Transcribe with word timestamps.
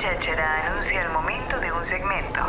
cháchara 0.00 0.66
anuncia 0.70 1.02
el 1.02 1.10
momento 1.12 1.58
de 1.60 1.72
un 1.72 1.84
segmento. 1.84 2.40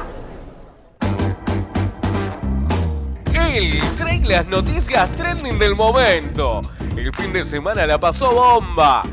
El 3.53 3.79
tren 3.97 4.27
las 4.27 4.47
noticias 4.47 5.09
trending 5.17 5.59
del 5.59 5.75
momento. 5.75 6.61
El 6.95 7.13
fin 7.13 7.33
de 7.33 7.43
semana 7.43 7.85
la 7.85 7.99
pasó 7.99 8.31
bomba. 8.31 9.03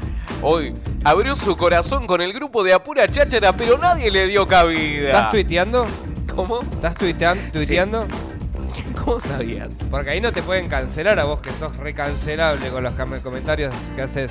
Hoy 0.43 0.73
abrió 1.05 1.35
su 1.35 1.57
corazón 1.57 2.07
con 2.07 2.21
el 2.21 2.33
grupo 2.33 2.63
de 2.63 2.73
Apura 2.73 3.09
Cháchara, 3.09 3.53
pero 3.53 3.77
nadie 3.79 4.11
le 4.11 4.27
dio 4.27 4.47
cabida. 4.47 5.07
¿Estás 5.09 5.31
tuiteando? 5.33 5.87
¿Cómo? 6.35 6.61
¿Estás 6.61 6.95
tuitean- 6.95 7.51
tuiteando? 7.51 8.07
¿Cómo 9.05 9.19
sabías? 9.21 9.73
Porque 9.91 10.11
ahí 10.11 10.21
no 10.21 10.31
te 10.33 10.43
pueden 10.43 10.69
cancelar 10.69 11.19
a 11.19 11.25
vos 11.25 11.41
que 11.41 11.51
sos 11.51 11.77
recancelable 11.79 12.69
con 12.69 12.85
los 12.85 12.95
cam- 12.95 13.21
comentarios 13.23 13.75
que 13.97 14.03
haces. 14.03 14.31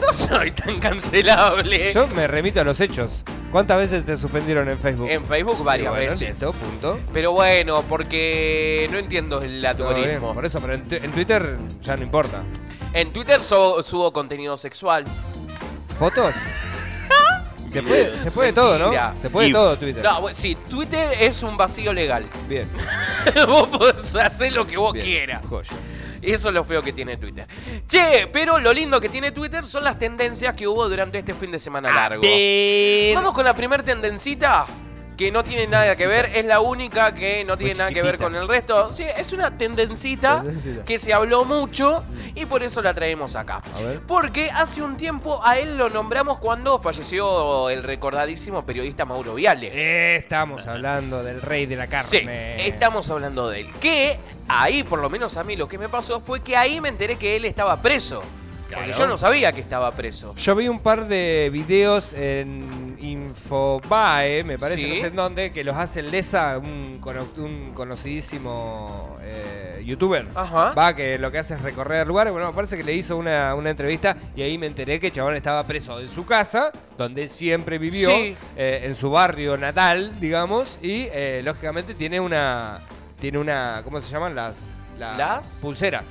No 0.00 0.12
soy 0.12 0.50
tan 0.50 0.78
cancelable. 0.80 1.92
Yo 1.92 2.06
me 2.08 2.26
remito 2.26 2.60
a 2.60 2.64
los 2.64 2.80
hechos. 2.80 3.24
¿Cuántas 3.52 3.78
veces 3.78 4.04
te 4.04 4.16
suspendieron 4.16 4.68
en 4.68 4.78
Facebook? 4.78 5.08
En 5.08 5.24
Facebook 5.24 5.62
varias 5.62 5.90
bueno, 5.90 6.10
veces. 6.10 6.30
listo, 6.30 6.52
punto. 6.52 6.98
Pero 7.12 7.32
bueno, 7.32 7.82
porque 7.88 8.88
no 8.90 8.98
entiendo 8.98 9.40
el 9.42 9.64
algoritmo. 9.64 10.34
Por 10.34 10.44
eso, 10.44 10.60
pero 10.60 10.74
en, 10.74 10.82
en 10.90 11.10
Twitter 11.12 11.56
ya 11.80 11.96
no 11.96 12.02
importa. 12.02 12.42
En 12.92 13.12
Twitter 13.12 13.40
so- 13.40 13.82
subo 13.82 14.12
contenido 14.12 14.56
sexual. 14.56 15.04
¿Fotos? 15.98 16.34
Se 17.72 17.82
puede, 17.82 18.16
se 18.20 18.30
puede 18.30 18.52
todo, 18.52 18.78
¿no? 18.78 18.92
Se 19.20 19.28
puede 19.30 19.50
todo 19.50 19.76
Twitter. 19.76 20.00
No, 20.04 20.28
sí, 20.32 20.54
Twitter 20.70 21.10
es 21.18 21.42
un 21.42 21.56
vacío 21.56 21.92
legal. 21.92 22.24
Bien. 22.48 22.68
vos 23.48 23.66
podés 23.66 24.14
hacer 24.14 24.52
lo 24.52 24.64
que 24.64 24.76
vos 24.76 24.92
bien. 24.92 25.04
quieras. 25.04 25.42
Joya. 25.48 25.70
Eso 26.26 26.48
es 26.48 26.54
lo 26.54 26.64
feo 26.64 26.82
que 26.82 26.92
tiene 26.92 27.16
Twitter. 27.16 27.46
Che, 27.88 28.28
pero 28.32 28.58
lo 28.58 28.72
lindo 28.72 29.00
que 29.00 29.08
tiene 29.08 29.32
Twitter 29.32 29.64
son 29.64 29.84
las 29.84 29.98
tendencias 29.98 30.54
que 30.54 30.66
hubo 30.66 30.88
durante 30.88 31.18
este 31.18 31.34
fin 31.34 31.50
de 31.50 31.58
semana 31.58 31.90
largo. 31.92 32.22
Vamos 33.14 33.34
con 33.34 33.44
la 33.44 33.54
primer 33.54 33.82
tendencita. 33.82 34.64
Que 35.16 35.30
no 35.30 35.44
tiene 35.44 35.68
nada 35.68 35.94
que 35.94 36.06
ver, 36.08 36.30
es 36.34 36.44
la 36.44 36.58
única 36.60 37.14
que 37.14 37.44
no 37.44 37.56
tiene 37.56 37.74
nada 37.74 37.90
que 37.90 38.02
ver 38.02 38.18
con 38.18 38.34
el 38.34 38.48
resto. 38.48 38.92
Sí, 38.92 39.04
es 39.04 39.32
una 39.32 39.56
tendencita 39.56 40.42
Tendencita. 40.42 40.82
que 40.84 40.98
se 40.98 41.12
habló 41.14 41.44
mucho 41.44 42.04
y 42.34 42.46
por 42.46 42.64
eso 42.64 42.82
la 42.82 42.94
traemos 42.94 43.36
acá. 43.36 43.62
Porque 44.08 44.50
hace 44.50 44.82
un 44.82 44.96
tiempo 44.96 45.40
a 45.44 45.58
él 45.58 45.76
lo 45.78 45.88
nombramos 45.88 46.40
cuando 46.40 46.80
falleció 46.80 47.70
el 47.70 47.84
recordadísimo 47.84 48.66
periodista 48.66 49.04
Mauro 49.04 49.34
Viale. 49.34 49.70
Eh, 49.72 50.16
estamos 50.16 50.66
hablando 50.66 51.22
del 51.22 51.40
rey 51.40 51.66
de 51.66 51.76
la 51.76 51.86
carne. 51.86 52.08
Sí, 52.08 52.26
estamos 52.66 53.08
hablando 53.08 53.48
de 53.48 53.60
él. 53.60 53.66
Que 53.80 54.18
ahí, 54.48 54.82
por 54.82 54.98
lo 55.00 55.08
menos 55.10 55.36
a 55.36 55.44
mí, 55.44 55.54
lo 55.54 55.68
que 55.68 55.78
me 55.78 55.88
pasó 55.88 56.20
fue 56.20 56.40
que 56.42 56.56
ahí 56.56 56.80
me 56.80 56.88
enteré 56.88 57.16
que 57.16 57.36
él 57.36 57.44
estaba 57.44 57.80
preso. 57.80 58.20
Porque 58.74 58.92
yo 58.92 59.06
no 59.06 59.16
sabía 59.18 59.52
que 59.52 59.60
estaba 59.60 59.90
preso. 59.92 60.34
Yo 60.36 60.54
vi 60.54 60.68
un 60.68 60.80
par 60.80 61.06
de 61.06 61.48
videos 61.52 62.12
en 62.14 62.96
Infobae, 63.00 64.44
me 64.44 64.58
parece, 64.58 64.82
Sí. 64.82 64.88
no 64.88 65.00
sé 65.00 65.06
en 65.08 65.16
dónde, 65.16 65.50
que 65.50 65.64
los 65.64 65.76
hace 65.76 66.02
Lesa, 66.02 66.58
un, 66.58 66.98
cono- 67.00 67.26
un 67.36 67.72
conocidísimo 67.74 69.16
eh, 69.22 69.82
youtuber. 69.84 70.26
Ajá. 70.34 70.72
Va, 70.74 70.94
que 70.96 71.18
lo 71.18 71.30
que 71.30 71.38
hace 71.38 71.54
es 71.54 71.62
recorrer 71.62 72.06
lugares. 72.06 72.32
Bueno, 72.32 72.48
me 72.48 72.54
parece 72.54 72.76
que 72.76 72.82
le 72.84 72.94
hizo 72.94 73.16
una, 73.16 73.54
una 73.54 73.70
entrevista 73.70 74.16
y 74.34 74.42
ahí 74.42 74.58
me 74.58 74.66
enteré 74.66 74.98
que 75.00 75.08
el 75.08 75.12
chabón 75.12 75.34
estaba 75.36 75.62
preso 75.64 76.00
en 76.00 76.08
su 76.08 76.24
casa, 76.26 76.72
donde 76.98 77.24
él 77.24 77.28
siempre 77.30 77.78
vivió, 77.78 78.08
Sí. 78.10 78.36
eh, 78.56 78.82
en 78.84 78.96
su 78.96 79.10
barrio 79.10 79.56
natal, 79.56 80.18
digamos, 80.20 80.78
y 80.82 81.06
eh, 81.12 81.42
lógicamente 81.44 81.94
tiene 81.94 82.20
una. 82.20 82.78
Tiene 83.20 83.38
una. 83.38 83.80
¿Cómo 83.84 84.00
se 84.00 84.10
llaman? 84.10 84.34
Las. 84.34 84.70
¿Las? 84.98 85.58
Pulseras. 85.60 86.04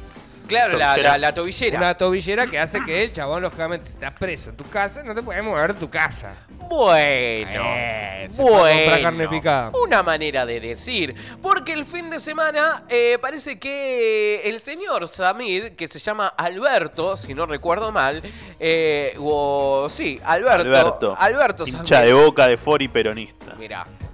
Claro, 0.47 0.77
la, 0.77 0.91
Tobillera. 0.93 1.11
la- 1.11 1.17
la 1.17 1.33
tobillera. 1.33 1.77
Una 1.77 1.97
tobillera 1.97 2.47
que 2.47 2.59
hace 2.59 2.83
que 2.83 3.03
el 3.05 3.13
chabón, 3.13 3.41
lógicamente, 3.43 3.87
si 3.87 3.93
estás 3.93 4.13
preso 4.13 4.49
en 4.49 4.57
tu 4.57 4.63
casa, 4.69 5.01
no 5.03 5.15
te 5.15 5.23
puedes 5.23 5.43
mover 5.43 5.73
de 5.73 5.79
tu 5.79 5.89
casa. 5.89 6.33
Bueno, 6.69 7.61
Eh, 7.65 8.27
comprar 8.35 9.01
carne 9.01 9.25
bueno, 9.25 9.29
picada. 9.29 9.71
una 9.83 10.01
manera 10.03 10.45
de 10.45 10.59
decir, 10.59 11.13
porque 11.41 11.73
el 11.73 11.85
fin 11.85 12.09
de 12.09 12.19
semana 12.19 12.83
eh, 12.89 13.17
parece 13.21 13.59
que 13.59 14.41
el 14.45 14.59
señor 14.59 15.07
Samid, 15.07 15.73
que 15.75 15.87
se 15.87 15.99
llama 15.99 16.27
Alberto, 16.27 17.15
si 17.17 17.33
no 17.33 17.45
recuerdo 17.45 17.91
mal, 17.91 18.21
eh, 18.59 19.15
o 19.19 19.87
sí, 19.89 20.19
Alberto, 20.23 20.61
Alberto. 20.61 21.15
Alberto 21.19 21.67
Hincha 21.67 21.83
Samid. 21.99 22.07
de 22.07 22.13
boca 22.13 22.47
de 22.47 22.57
Fori 22.57 22.87
peronista. 22.87 23.42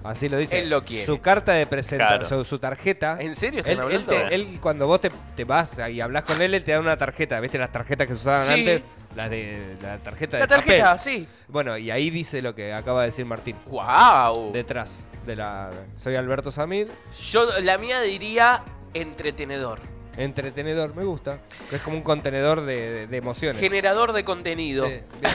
Así 0.04 0.30
lo 0.30 0.38
dice. 0.38 0.60
Él 0.60 0.70
lo 0.70 0.84
quiere. 0.86 1.06
Su 1.06 1.20
carta 1.20 1.54
de 1.54 1.66
presentación, 1.68 2.20
Claro. 2.20 2.44
su, 2.44 2.46
su 2.50 2.60
tarjeta. 2.60 3.18
¿En 3.20 3.36
serio 3.36 3.60
están 3.60 3.74
Él, 3.74 3.80
él 3.80 3.84
hablando? 3.86 4.12
te- 4.12 4.36
él, 4.36 4.60
cuando 4.62 4.88
vos 4.88 5.02
te, 5.02 5.12
te 5.36 5.44
vas 5.44 5.74
y 5.92 6.00
hablas 6.02 6.24
con 6.24 6.42
él, 6.42 6.54
él 6.54 6.64
te 6.64 6.72
da 6.72 6.80
una 6.80 6.98
tarjeta. 6.98 7.40
¿Viste 7.40 7.58
las 7.58 7.72
tarjetas 7.72 8.08
que 8.08 8.14
se 8.14 8.20
usaban 8.20 8.46
Sí. 8.46 8.54
antes? 8.54 8.84
Las 9.16 9.30
de 9.32 9.76
la 9.82 9.98
tarjeta 9.98 10.38
de 10.38 10.44
la 10.44 10.48
tarjeta, 10.48 10.84
papel. 10.96 11.00
sí. 11.00 11.28
Bueno, 11.48 11.78
y 11.78 11.90
ahí 11.90 12.10
dice 12.12 12.42
lo 12.44 12.54
que 12.54 12.74
acaba 12.74 13.02
de 13.02 13.08
decir 13.08 13.26
Martín. 13.26 13.56
Wow. 13.66 14.52
Detrás 14.54 15.06
de 15.26 15.36
la. 15.36 15.72
Soy 15.98 16.16
Alberto 16.16 16.52
Samid. 16.52 16.88
Yo 17.32 17.60
la 17.62 17.78
mía 17.80 18.02
diría 18.02 18.62
entretenedor, 18.94 19.80
Entretenedor, 20.18 20.96
me 20.96 21.04
gusta. 21.06 21.40
Que 21.70 21.78
es 21.78 21.82
como 21.82 21.96
un 21.98 22.04
contenedor 22.04 22.62
de, 22.62 22.90
de- 22.92 23.08
de 23.08 23.18
emociones. 23.18 23.60
generador 23.62 24.12
de 24.14 24.24
contenido. 24.24 24.88
Sí. 24.88 25.00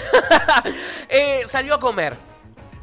Eh, 1.08 1.42
salió 1.46 1.75
a 1.75 1.81
comer 1.81 2.14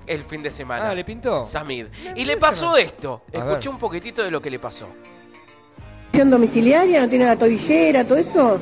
el 0.08 0.24
fin 0.24 0.44
de 0.44 0.52
semana. 0.52 0.90
Ah, 0.90 0.96
¿le 0.96 1.04
pintó? 1.04 1.46
Samid. 1.46 1.86
No, 1.86 2.12
Y 2.16 2.26
le 2.26 2.38
pasó 2.38 2.76
esto. 2.78 3.22
A 3.34 3.38
Escuché 3.38 3.60
ver. 3.60 3.70
un 3.70 3.80
poquitito 3.80 4.24
de 4.24 4.32
lo 4.32 4.42
que 4.42 4.50
le 4.50 4.60
pasó. 4.60 4.88
domiciliaria? 6.14 7.02
¿No 7.02 7.10
tiene 7.10 7.26
la 7.26 7.36
tobillera, 7.36 8.04
todo 8.06 8.18
eso? 8.18 8.60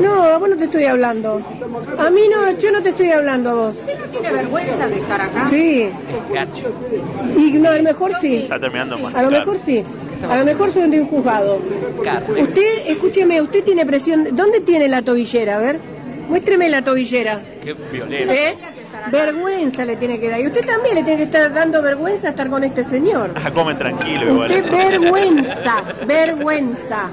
No, 0.00 0.22
a 0.24 0.38
vos 0.38 0.48
no 0.48 0.56
te 0.56 0.64
estoy 0.64 0.84
hablando. 0.84 1.40
A 1.98 2.10
mí 2.10 2.22
no, 2.28 2.58
yo 2.58 2.72
no 2.72 2.82
te 2.82 2.90
estoy 2.90 3.10
hablando 3.10 3.50
a 3.50 3.54
vos. 3.54 3.76
¿Tiene 4.10 4.30
vergüenza 4.32 4.88
de 4.88 4.98
estar 4.98 5.20
acá? 5.20 5.48
Sí, 5.48 5.90
y 7.36 7.52
no, 7.52 7.70
a 7.70 7.76
lo 7.76 7.82
mejor 7.82 8.12
sí. 8.20 8.36
Está 8.38 8.58
terminando 8.58 8.96
de 8.96 9.06
A 9.16 9.22
lo 9.22 9.30
mejor 9.30 9.58
sí. 9.64 9.84
A 10.28 10.36
lo 10.38 10.44
mejor 10.44 10.72
soy 10.72 10.90
de 10.90 11.00
un 11.00 11.08
juzgado. 11.08 11.60
Carne. 12.04 12.42
Usted, 12.42 12.88
escúcheme, 12.88 13.40
usted 13.40 13.64
tiene 13.64 13.86
presión. 13.86 14.28
¿Dónde 14.32 14.60
tiene 14.60 14.88
la 14.88 15.02
tobillera? 15.02 15.56
A 15.56 15.58
ver, 15.60 15.80
muéstreme 16.28 16.68
la 16.68 16.82
tobillera. 16.82 17.40
Qué 17.62 17.72
violento. 17.72 18.32
¿Eh? 18.32 18.56
Vergüenza 19.10 19.84
le 19.84 19.96
tiene 19.96 20.18
que 20.20 20.28
dar. 20.28 20.40
Y 20.40 20.46
usted 20.46 20.64
también 20.66 20.94
le 20.96 21.02
tiene 21.02 21.16
que 21.18 21.22
estar 21.24 21.52
dando 21.52 21.82
vergüenza 21.82 22.28
estar 22.30 22.48
con 22.48 22.64
este 22.64 22.84
señor. 22.84 23.32
Ah, 23.34 23.50
comen 23.50 23.78
tranquilo 23.78 24.32
igual. 24.32 24.50
Usted 24.50 24.70
vergüenza, 24.70 25.82
vergüenza, 26.06 27.10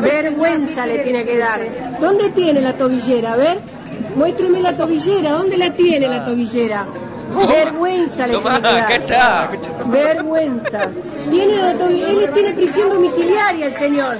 vergüenza 0.00 0.86
le 0.86 0.98
tiene 1.00 1.24
que 1.24 1.38
dar. 1.38 1.60
¿Dónde 2.00 2.30
tiene 2.30 2.60
la 2.60 2.72
tobillera? 2.74 3.32
A 3.32 3.36
ver, 3.36 3.60
muéstreme 4.14 4.60
la 4.60 4.76
tobillera. 4.76 5.30
¿Dónde 5.32 5.56
la 5.56 5.72
tiene 5.72 6.08
la 6.08 6.24
tobillera? 6.24 6.86
Vergüenza 7.46 8.26
le 8.26 8.32
Tomá, 8.32 8.60
tiene 8.62 8.86
que 8.86 8.94
acá 8.94 8.98
dar. 9.06 9.54
está. 9.54 9.84
Vergüenza. 9.86 10.80
Tiene 11.30 11.70
Él 11.70 12.30
tiene 12.32 12.52
prisión 12.52 12.88
domiciliaria, 12.88 13.66
el 13.66 13.76
señor. 13.76 14.16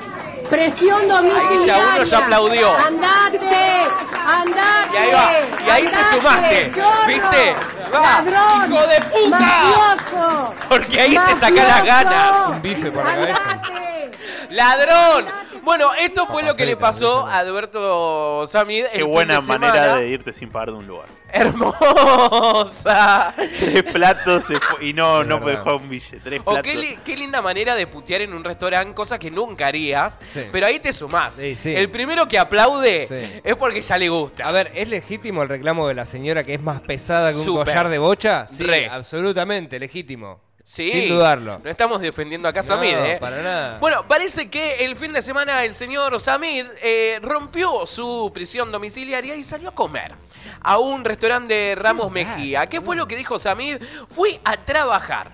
Presión 0.50 1.09
domiciliaria. 1.09 1.66
ya 1.66 1.78
uno 1.94 2.04
ya 2.04 2.19
aplaudió. 2.19 2.75
Andate, 2.76 3.82
andate. 4.26 4.88
Y 4.92 4.97
ahí 4.97 5.12
va, 5.12 5.31
y 5.66 5.70
ahí 5.70 5.82
te 5.82 5.97
andate, 5.97 6.16
sumaste, 6.16 6.72
chorro, 6.75 7.06
¿viste? 7.06 7.54
Va, 7.94 8.00
ladrón, 8.00 8.72
hijo 8.72 8.86
de 8.86 9.00
puta. 9.03 9.38
mafioso, 9.38 10.54
Porque 10.69 11.00
ahí 11.00 11.19
te 11.19 11.41
saca 11.41 11.64
las 11.64 11.84
ganas. 11.84 12.47
Un 12.48 12.62
bife 12.62 12.91
por 12.91 13.04
la 13.04 13.14
cabeza. 13.14 13.41
Andate. 13.50 14.19
¡Ladrón! 14.50 15.26
Bueno, 15.63 15.91
esto 15.99 16.27
fue 16.27 16.43
lo 16.43 16.55
que 16.57 16.67
le 16.67 16.77
pasó 16.77 17.27
a 17.27 17.39
Alberto 17.39 18.47
Samid. 18.47 18.85
el 18.93 18.99
Qué 18.99 19.03
buena 19.05 19.37
de 19.37 19.41
manera 19.43 19.97
de 19.97 20.09
irte 20.09 20.33
sin 20.33 20.51
pagar 20.51 20.69
de 20.73 20.79
un 20.79 20.87
lugar. 20.87 21.07
Hermosa. 21.31 23.35
Tres 23.37 23.83
platos 23.83 24.45
se 24.45 24.59
fue- 24.59 24.87
y 24.87 24.93
no, 24.95 25.25
no 25.25 25.39
dejó 25.41 25.77
un 25.77 25.89
billete. 25.89 26.21
Tres 26.21 26.41
O 26.45 26.53
platos. 26.53 26.63
qué, 26.63 26.77
li- 26.77 26.99
qué 27.05 27.17
linda 27.17 27.43
manera 27.43 27.75
de 27.75 27.87
putear 27.87 28.23
en 28.23 28.33
un 28.33 28.43
restaurante, 28.45 28.95
cosa 28.95 29.19
que 29.19 29.31
nunca 29.31 29.67
harías. 29.67 30.19
Sí. 30.33 30.45
Pero 30.51 30.67
ahí 30.67 30.79
te 30.81 30.93
sumás. 30.93 31.35
Sí, 31.35 31.57
sí. 31.57 31.75
El 31.75 31.91
primero 31.91 32.27
que 32.29 32.39
aplaude 32.39 33.07
Sí. 33.07 33.41
es 33.45 33.57
porque 33.57 33.83
ya 33.83 33.99
le 33.99 34.09
gusta. 34.09 34.49
A 34.49 34.53
ver, 34.53 34.73
¿es 34.75 34.89
legítimo 34.89 35.43
el 35.43 35.49
reclamo 35.49 35.87
de 35.89 35.95
la 35.95 36.07
señora 36.07 36.45
que 36.45 36.55
es 36.55 36.63
más 36.63 36.81
pesada 36.81 37.33
que 37.33 37.39
un 37.39 37.57
collar 37.57 37.89
de 37.89 37.99
bocha? 37.99 38.47
Sí, 38.47 38.65
Re. 38.65 38.89
absolutamente 38.89 39.78
legítimo. 39.78 40.41
Sí. 40.70 40.92
Sin 40.92 41.09
dudarlo. 41.09 41.60
No 41.65 41.70
estamos 41.70 41.98
defendiendo 42.03 42.47
acá 42.47 42.60
a 42.60 42.62
No, 42.62 42.68
Samid, 42.68 42.92
¿eh? 42.92 43.16
para 43.18 43.42
nada. 43.42 43.78
Bueno, 43.78 44.06
parece 44.06 44.50
que 44.50 44.84
el 44.84 44.97
fin 44.97 45.15
de 45.15 45.22
semana 45.22 45.65
el 45.65 45.74
señor 45.74 46.20
Samid 46.20 46.66
eh, 46.82 47.18
rompió 47.22 47.86
su 47.86 48.30
prisión 48.34 48.70
domiciliaria 48.70 49.34
y 49.34 49.42
salió 49.42 49.70
a 49.70 49.72
comer 49.72 50.12
a 50.60 50.76
un 50.76 51.06
restaurante 51.06 51.54
de 51.54 51.74
Ramos 51.74 52.10
Mejía. 52.12 52.66
¿Qué 52.66 52.82
fue 52.82 52.97
lo 52.97 53.09
que 53.09 53.16
dijo 53.16 53.38
Samid? 53.38 53.78
Fui 54.10 54.38
a 54.44 54.59
trabajar. 54.59 55.30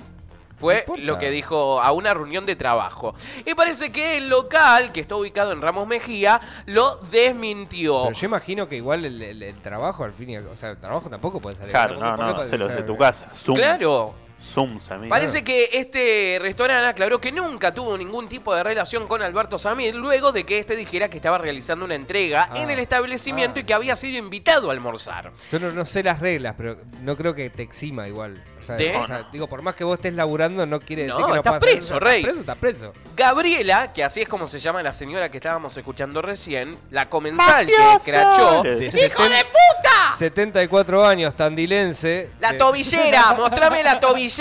Fue 0.57 0.87
lo 0.99 1.19
que 1.19 1.31
dijo 1.31 1.83
a 1.83 1.91
una 1.91 2.15
reunión 2.15 2.47
de 2.47 2.55
trabajo. 2.55 3.17
Y 3.45 3.55
parece 3.55 3.91
que 3.91 4.17
el 4.19 4.29
local, 4.29 4.93
que 4.93 5.01
está 5.01 5.17
ubicado 5.17 5.51
en 5.51 5.61
Ramos 5.61 5.89
Mejía, 5.89 6.41
lo 6.67 6.97
desmintió. 7.11 8.05
Pero 8.05 8.15
yo 8.17 8.27
imagino 8.27 8.69
que 8.69 8.77
igual 8.77 9.05
el, 9.05 9.21
el- 9.21 9.43
el 9.43 9.55
trabajo 9.61 10.05
al 10.05 10.13
fin 10.13 10.31
y 10.31 10.37
al- 10.37 10.47
O 10.47 10.55
sea, 10.55 10.71
el 10.71 10.77
trabajo 10.79 11.11
tampoco 11.11 11.41
puede 11.41 11.57
salir. 11.57 11.73
Claro, 11.73 11.95
¿Por 11.99 12.05
no, 12.05 12.17
no, 12.35 12.45
desde 12.47 12.83
tu 12.85 12.97
casa. 12.97 13.27
Zoom. 13.35 13.57
Claro. 13.57 14.15
Zoom, 14.45 14.81
Samir. 14.81 15.09
Parece 15.09 15.43
que 15.43 15.71
este 15.73 16.39
restaurante 16.41 16.87
aclaró 16.87 17.21
que 17.21 17.33
nunca 17.33 17.73
tuvo 17.73 17.97
ningún 17.99 18.29
tipo 18.29 18.55
de 18.55 18.63
relación 18.63 19.07
con 19.09 19.23
Alberto 19.23 19.59
Samir 19.59 19.95
luego 19.95 20.33
de 20.33 20.45
que 20.45 20.59
este 20.59 20.77
dijera 20.77 21.09
que 21.09 21.17
estaba 21.17 21.39
realizando 21.39 21.85
una 21.85 21.95
entrega 21.95 22.49
Ah. 22.51 22.59
en 22.63 22.71
el 22.71 22.79
establecimiento 22.79 23.55
Ah. 23.57 23.61
y 23.61 23.65
que 23.65 23.75
había 23.75 23.97
sido 23.97 24.19
invitado 24.19 24.69
a 24.71 24.73
almorzar. 24.73 25.33
Yo 25.51 25.59
no, 25.59 25.71
no 25.73 25.87
sé 25.87 26.03
las 26.03 26.21
reglas, 26.21 26.55
pero 26.57 26.77
no 27.03 27.17
creo 27.17 27.35
que 27.35 27.49
te 27.51 27.63
exima 27.63 28.07
igual. 28.07 28.43
O 28.61 28.63
sea, 28.67 28.77
¿De? 28.77 28.97
o 28.97 29.07
sea, 29.07 29.29
digo, 29.31 29.47
por 29.47 29.61
más 29.63 29.75
que 29.75 29.85
vos 29.85 29.95
estés 29.99 30.15
laburando, 30.15 30.65
no 30.65 30.81
quiere 30.81 31.03
decir 31.05 31.21
No, 31.21 31.27
que 31.27 31.33
no 31.33 31.39
estás 31.41 31.61
preso, 31.61 32.01
rey. 32.01 32.21
Estás 32.21 32.33
preso, 32.33 32.41
estás 32.41 32.57
preso. 32.59 32.93
Gabriela, 33.17 33.93
que 33.93 34.03
así 34.05 34.23
es 34.23 34.29
como 34.29 34.49
se 34.49 34.59
llama 34.59 34.83
la 34.83 34.93
señora 34.93 35.31
que 35.31 35.37
estábamos 35.39 35.77
escuchando 35.77 36.23
recién, 36.23 36.77
la 36.91 37.09
comensal 37.11 37.67
que 37.67 37.73
crachó. 38.11 38.63
De 38.63 38.87
¡Hijo 38.87 39.23
de 39.29 39.45
puta! 39.45 40.13
74 40.17 41.05
años, 41.07 41.35
tandilense. 41.35 42.31
La 42.41 42.57
tobillera, 42.57 43.35
mostrame 43.35 43.83
la 43.83 44.01
tobillera. 44.01 44.34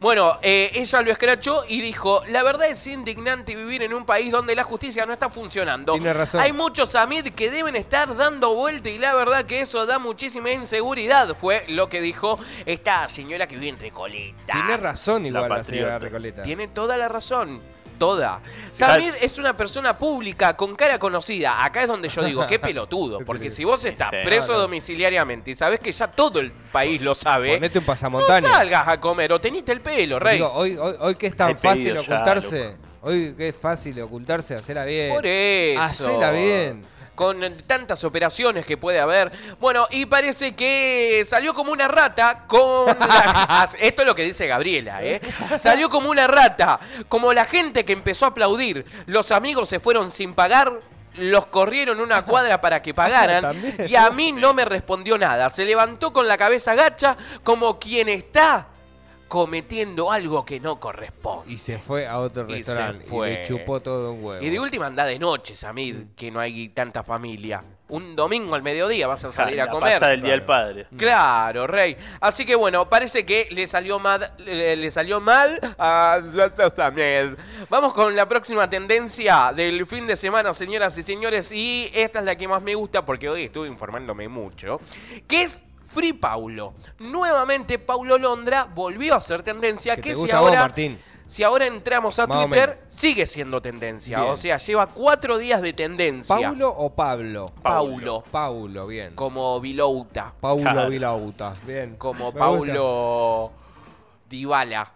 Bueno, 0.00 0.38
eh, 0.42 0.70
ella 0.74 1.02
lo 1.02 1.12
escrachó 1.12 1.64
y 1.68 1.80
dijo, 1.80 2.22
la 2.28 2.42
verdad 2.42 2.68
es 2.68 2.86
indignante 2.86 3.54
vivir 3.54 3.82
en 3.82 3.94
un 3.94 4.04
país 4.04 4.32
donde 4.32 4.54
la 4.54 4.64
justicia 4.64 5.06
no 5.06 5.12
está 5.12 5.30
funcionando. 5.30 5.92
Tiene 5.92 6.12
razón. 6.12 6.40
Hay 6.40 6.52
muchos 6.52 6.94
Amid 6.94 7.28
que 7.28 7.50
deben 7.50 7.76
estar 7.76 8.16
dando 8.16 8.54
vuelta 8.54 8.90
y 8.90 8.98
la 8.98 9.14
verdad 9.14 9.44
que 9.44 9.60
eso 9.60 9.86
da 9.86 9.98
muchísima 9.98 10.50
inseguridad, 10.50 11.36
fue 11.36 11.64
lo 11.68 11.88
que 11.88 12.00
dijo 12.00 12.38
esta 12.66 13.08
señora 13.08 13.46
que 13.46 13.54
vive 13.54 13.68
en 13.68 13.78
Recoleta. 13.78 14.52
Tiene 14.52 14.76
razón 14.76 15.26
igual 15.26 15.48
la, 15.48 15.64
señora 15.64 15.98
Recoleta. 15.98 16.42
Tiene 16.42 16.68
toda 16.68 16.96
la 16.96 17.08
razón. 17.08 17.60
Toda. 17.98 18.40
Samir 18.72 19.12
es 19.20 19.38
una 19.38 19.56
persona 19.56 19.96
pública 19.96 20.56
con 20.56 20.74
cara 20.74 20.98
conocida. 20.98 21.64
Acá 21.64 21.82
es 21.82 21.88
donde 21.88 22.08
yo 22.08 22.22
digo, 22.24 22.46
qué 22.46 22.58
pelotudo. 22.60 23.20
Porque 23.24 23.50
si 23.50 23.64
vos 23.64 23.84
estás 23.84 24.10
preso 24.10 24.48
No, 24.48 24.54
no. 24.54 24.58
domiciliariamente 24.62 25.52
y 25.52 25.56
sabés 25.56 25.80
que 25.80 25.92
ya 25.92 26.08
todo 26.08 26.40
el 26.40 26.50
país 26.52 27.00
lo 27.00 27.14
sabe, 27.14 27.54
Ponete 27.54 27.78
un 27.78 27.84
no 27.84 27.86
pasamontaña. 27.86 28.48
salgas 28.48 28.88
a 28.88 29.00
comer 29.00 29.32
o 29.32 29.40
teniste 29.40 29.72
el 29.72 29.80
pelo, 29.80 30.18
rey. 30.18 30.36
Digo, 30.36 30.52
hoy, 30.52 30.76
hoy, 30.76 30.94
hoy 30.98 31.14
que 31.14 31.28
es 31.28 31.36
tan 31.36 31.56
fácil 31.58 31.94
ya, 31.94 32.00
ocultarse. 32.00 32.74
hoy 33.02 33.34
que 33.36 33.48
es 33.50 33.54
fácil 33.56 34.00
ocultarse, 34.02 34.54
hacela 34.54 34.84
bien. 34.84 35.14
Por 35.14 35.24
eso. 35.26 35.82
Hacela 35.82 36.30
bien. 36.32 36.82
Con 37.14 37.40
tantas 37.66 38.02
operaciones 38.02 38.66
que 38.66 38.76
puede 38.76 38.98
haber. 38.98 39.30
Bueno, 39.60 39.86
y 39.90 40.04
parece 40.06 40.54
que 40.56 41.24
salió 41.28 41.54
como 41.54 41.70
una 41.70 41.86
rata 41.86 42.44
con... 42.48 42.86
la- 42.98 43.68
Esto 43.78 44.02
es 44.02 44.08
lo 44.08 44.14
que 44.14 44.24
dice 44.24 44.46
Gabriela, 44.48 45.02
¿eh? 45.02 45.20
Salió 45.58 45.88
como 45.88 46.10
una 46.10 46.26
rata. 46.26 46.80
Como 47.08 47.32
la 47.32 47.44
gente 47.44 47.84
que 47.84 47.92
empezó 47.92 48.24
a 48.24 48.28
aplaudir. 48.28 48.84
Los 49.06 49.30
amigos 49.30 49.68
se 49.68 49.78
fueron 49.80 50.10
sin 50.10 50.34
pagar. 50.34 50.72
Los 51.16 51.46
corrieron 51.46 52.00
una 52.00 52.24
cuadra 52.24 52.60
para 52.60 52.82
que 52.82 52.92
pagaran. 52.94 53.42
También. 53.42 53.86
Y 53.88 53.94
a 53.94 54.10
mí 54.10 54.32
no 54.32 54.52
me 54.52 54.64
respondió 54.64 55.16
nada. 55.16 55.48
Se 55.50 55.64
levantó 55.64 56.12
con 56.12 56.26
la 56.26 56.36
cabeza 56.36 56.74
gacha 56.74 57.16
como 57.44 57.78
quien 57.78 58.08
está 58.08 58.66
cometiendo 59.28 60.10
algo 60.10 60.44
que 60.44 60.60
no 60.60 60.78
corresponde. 60.78 61.52
Y 61.52 61.58
se 61.58 61.78
fue 61.78 62.06
a 62.06 62.18
otro 62.18 62.44
Y 62.48 62.62
se 62.62 62.70
restaurante. 62.72 63.04
Y, 63.04 63.08
fue. 63.08 63.30
le 63.30 63.42
chupó 63.42 63.80
todo 63.80 64.12
un 64.12 64.24
huevo. 64.24 64.44
Y 64.44 64.50
de 64.50 64.60
última 64.60 64.86
anda 64.86 65.04
de 65.04 65.18
noche, 65.18 65.54
Samid, 65.54 65.96
que 66.16 66.30
no 66.30 66.40
hay 66.40 66.68
tanta 66.68 67.02
familia. 67.02 67.62
Un 67.88 68.16
domingo 68.16 68.54
al 68.54 68.62
mediodía 68.62 69.06
vas 69.06 69.24
a 69.24 69.30
salir 69.32 69.60
a 69.60 69.68
comer. 69.68 69.94
pasada 69.94 70.12
del 70.12 70.22
Día 70.22 70.32
del 70.32 70.44
Padre. 70.44 70.86
Claro, 70.96 71.66
rey. 71.66 71.96
Así 72.20 72.46
que 72.46 72.54
bueno, 72.54 72.88
parece 72.88 73.26
que 73.26 73.48
le 73.50 73.66
salió 73.66 73.98
mal, 73.98 74.32
le, 74.38 74.76
le 74.76 74.90
salió 74.90 75.20
mal 75.20 75.58
a 75.78 76.20
Samid. 76.74 77.36
Vamos 77.68 77.92
con 77.92 78.14
la 78.16 78.28
próxima 78.28 78.68
tendencia 78.68 79.52
del 79.54 79.86
fin 79.86 80.06
de 80.06 80.16
semana, 80.16 80.54
señoras 80.54 80.96
y 80.98 81.02
señores. 81.02 81.52
Y 81.52 81.90
esta 81.94 82.20
es 82.20 82.24
la 82.24 82.36
que 82.36 82.48
más 82.48 82.62
me 82.62 82.74
gusta 82.74 83.04
porque 83.04 83.28
hoy 83.28 83.44
estuve 83.44 83.68
informándome 83.68 84.28
mucho. 84.28 84.80
Que 85.26 85.42
es 85.42 85.58
Free 85.94 86.12
Paulo. 86.12 86.74
Nuevamente 86.98 87.78
Paulo 87.78 88.18
Londra 88.18 88.64
volvió 88.74 89.14
a 89.14 89.20
ser 89.20 89.42
tendencia. 89.42 89.94
Que 89.96 90.02
Que, 90.02 90.08
te 90.10 90.14
si 90.16 90.20
gusta 90.20 90.36
a 90.38 90.40
vos, 90.40 90.48
ahora... 90.50 90.60
Martín. 90.62 90.98
Si 91.26 91.42
ahora 91.42 91.66
entramos 91.66 92.18
a 92.18 92.26
Más 92.26 92.46
Twitter, 92.46 92.80
sigue 92.90 93.26
siendo 93.26 93.62
tendencia. 93.62 94.18
Bien. 94.20 94.30
O 94.30 94.36
sea, 94.36 94.58
lleva 94.58 94.86
cuatro 94.88 95.38
días 95.38 95.62
de 95.62 95.72
tendencia. 95.72 96.36
¿Paulo 96.36 96.68
o 96.68 96.90
Pablo? 96.94 97.50
Paulo. 97.62 98.22
Paulo, 98.30 98.86
bien. 98.86 99.14
Como 99.14 99.58
Vilouta. 99.58 100.34
Paulo 100.38 100.62
Claro. 100.70 100.90
Vilauta, 100.90 101.54
bien. 101.66 101.96
Como 101.96 102.24
Me 102.26 102.30
gusta. 102.32 102.38
Paulo 102.38 103.52
Dybala. 104.28 104.92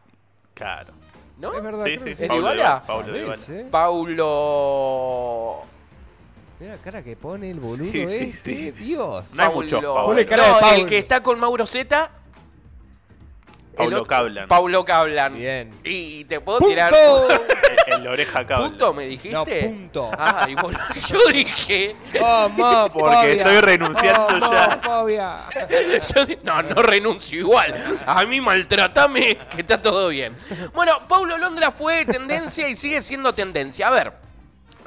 Claro. 0.53 0.93
Es 0.93 1.41
¿No? 1.41 1.51
verdad, 1.63 1.85
Sí, 1.87 1.99
sí, 1.99 2.15
sí. 2.15 2.23
¿Es 2.25 2.29
Paulo 2.29 2.43
Dybala? 2.53 2.55
Dybala, 2.63 2.83
Paulo 2.87 3.07
¿Sabés, 3.07 3.47
Dybala. 3.47 3.61
eh? 3.63 3.67
Paulo. 3.71 5.63
Mira 6.61 6.73
la 6.75 6.79
cara 6.83 7.03
que 7.03 7.15
pone 7.17 7.51
el 7.51 7.61
boludo 7.61 7.93
Sí, 7.93 8.01
este, 8.01 8.33
sí. 8.57 8.71
Dios. 8.73 9.33
No 9.35 9.43
hay 9.61 10.27
cara 10.27 10.45
de 10.57 10.61
No, 10.61 10.71
el 10.75 10.87
que 10.87 10.99
está 10.99 11.23
con 11.23 11.39
Mauro 11.39 11.67
Zeta. 11.67 12.11
el 13.73 13.77
Paulo 13.77 14.05
Cablan. 14.05 14.49
Paulo 14.49 14.85
Cablan. 14.85 15.35
Bien. 15.37 15.71
Y 15.85 16.25
te 16.25 16.41
puedo 16.41 16.59
¡Punto! 16.59 16.71
tirar. 16.71 16.93
En 17.87 18.05
la 18.05 18.11
oreja 18.11 18.47
Cablan. 18.47 18.71
¿Punto 18.71 18.93
me 18.93 19.07
dijiste? 19.07 19.31
No, 19.31 19.45
punto. 19.47 20.11
Ay, 20.19 20.55
bueno, 20.57 20.79
yo 21.09 21.19
dije. 21.33 21.97
Homofobia. 22.21 22.89
Porque 22.93 23.33
estoy 23.33 23.61
renunciando 23.61 24.39
ya. 24.53 24.81
Homofobia. 24.83 25.37
Yo 26.15 26.27
di- 26.27 26.39
no, 26.43 26.61
no 26.61 26.83
renuncio 26.83 27.39
igual. 27.39 27.99
A 28.05 28.25
mí 28.27 28.41
maltratame, 28.43 29.39
que 29.55 29.61
está 29.63 29.81
todo 29.81 30.09
bien. 30.09 30.37
Bueno, 30.75 31.07
Paulo 31.09 31.39
Londra 31.39 31.71
fue 31.71 32.05
tendencia 32.05 32.69
y 32.69 32.77
sigue 32.77 33.01
siendo 33.01 33.33
tendencia. 33.33 33.89
A 33.89 33.91
ver, 33.91 34.13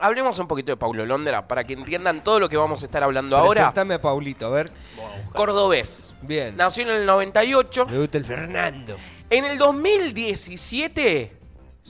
hablemos 0.01 0.37
un 0.39 0.47
poquito 0.47 0.71
de 0.71 0.77
Paulo 0.77 1.05
Londra 1.05 1.47
para 1.47 1.63
que 1.63 1.73
entiendan 1.73 2.23
todo 2.23 2.39
lo 2.39 2.49
que 2.49 2.57
vamos 2.57 2.81
a 2.83 2.85
estar 2.85 3.03
hablando 3.03 3.37
ahora. 3.37 3.61
Presentame 3.61 3.93
a 3.95 4.01
Paulito, 4.01 4.47
a 4.47 4.49
ver. 4.49 4.71
Cordobés. 5.33 6.13
Bien. 6.21 6.55
Nació 6.57 6.83
en 6.83 6.89
el 6.89 7.05
98. 7.05 7.85
Me 7.89 7.97
gusta 7.99 8.17
el 8.17 8.25
Fernando. 8.25 8.97
En 9.29 9.45
el 9.45 9.57
2017, 9.57 11.37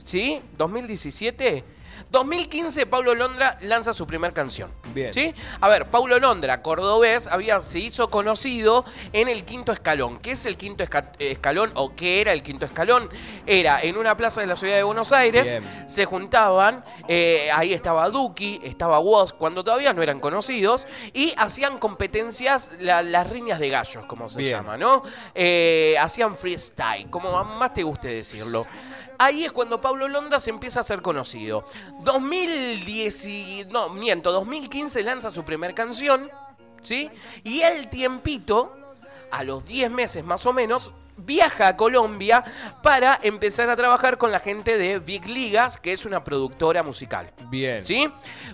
¿sí? 0.04 0.40
2017. 0.56 1.64
2015, 2.12 2.84
Paulo 2.86 3.14
Londra 3.14 3.56
lanza 3.62 3.94
su 3.94 4.06
primer 4.06 4.34
canción. 4.34 4.70
Bien. 4.94 5.14
¿Sí? 5.14 5.34
A 5.62 5.68
ver, 5.68 5.86
Paulo 5.86 6.18
Londra, 6.18 6.60
cordobés, 6.60 7.26
había, 7.26 7.58
se 7.62 7.78
hizo 7.78 8.10
conocido 8.10 8.84
en 9.14 9.28
el 9.28 9.46
quinto 9.46 9.72
escalón. 9.72 10.18
¿Qué 10.18 10.32
es 10.32 10.44
el 10.44 10.58
quinto 10.58 10.84
esca- 10.84 11.10
escalón 11.18 11.72
o 11.74 11.96
qué 11.96 12.20
era 12.20 12.34
el 12.34 12.42
quinto 12.42 12.66
escalón? 12.66 13.08
Era 13.46 13.80
en 13.82 13.96
una 13.96 14.14
plaza 14.14 14.42
de 14.42 14.46
la 14.46 14.56
ciudad 14.56 14.76
de 14.76 14.82
Buenos 14.82 15.10
Aires, 15.10 15.44
Bien. 15.44 15.84
se 15.88 16.04
juntaban, 16.04 16.84
eh, 17.08 17.48
ahí 17.50 17.72
estaba 17.72 18.10
Duki, 18.10 18.60
estaba 18.62 18.98
Woz, 19.00 19.32
cuando 19.32 19.64
todavía 19.64 19.94
no 19.94 20.02
eran 20.02 20.20
conocidos, 20.20 20.86
y 21.14 21.32
hacían 21.38 21.78
competencias, 21.78 22.70
la- 22.78 23.02
las 23.02 23.26
riñas 23.30 23.58
de 23.58 23.70
gallos, 23.70 24.04
como 24.04 24.28
se 24.28 24.40
Bien. 24.40 24.58
llama, 24.58 24.76
¿no? 24.76 25.02
Eh, 25.34 25.96
hacían 25.98 26.36
freestyle, 26.36 27.08
como 27.08 27.42
más 27.42 27.72
te 27.72 27.82
guste 27.82 28.08
decirlo. 28.08 28.66
Ahí 29.24 29.44
es 29.44 29.52
cuando 29.52 29.80
Pablo 29.80 30.08
Londra 30.08 30.40
se 30.40 30.50
empieza 30.50 30.80
a 30.80 30.82
ser 30.82 31.00
conocido. 31.02 31.64
2010, 32.00 33.24
y- 33.26 33.64
no, 33.70 33.88
miento, 33.90 34.32
2015 34.32 35.02
lanza 35.02 35.30
su 35.30 35.44
primer 35.44 35.74
canción, 35.74 36.30
¿sí? 36.82 37.10
Y 37.44 37.60
el 37.60 37.88
tiempito, 37.88 38.76
a 39.30 39.44
los 39.44 39.64
10 39.64 39.90
meses 39.90 40.24
más 40.24 40.44
o 40.46 40.52
menos, 40.52 40.90
viaja 41.16 41.68
a 41.68 41.76
Colombia 41.76 42.42
para 42.82 43.18
empezar 43.22 43.68
a 43.70 43.76
trabajar 43.76 44.18
con 44.18 44.32
la 44.32 44.40
gente 44.40 44.76
de 44.78 44.98
Big 44.98 45.26
Ligas, 45.28 45.76
que 45.76 45.92
es 45.92 46.04
una 46.04 46.24
productora 46.24 46.82
musical. 46.82 47.30
Bien. 47.48 47.84
¿Sí? 47.84 48.10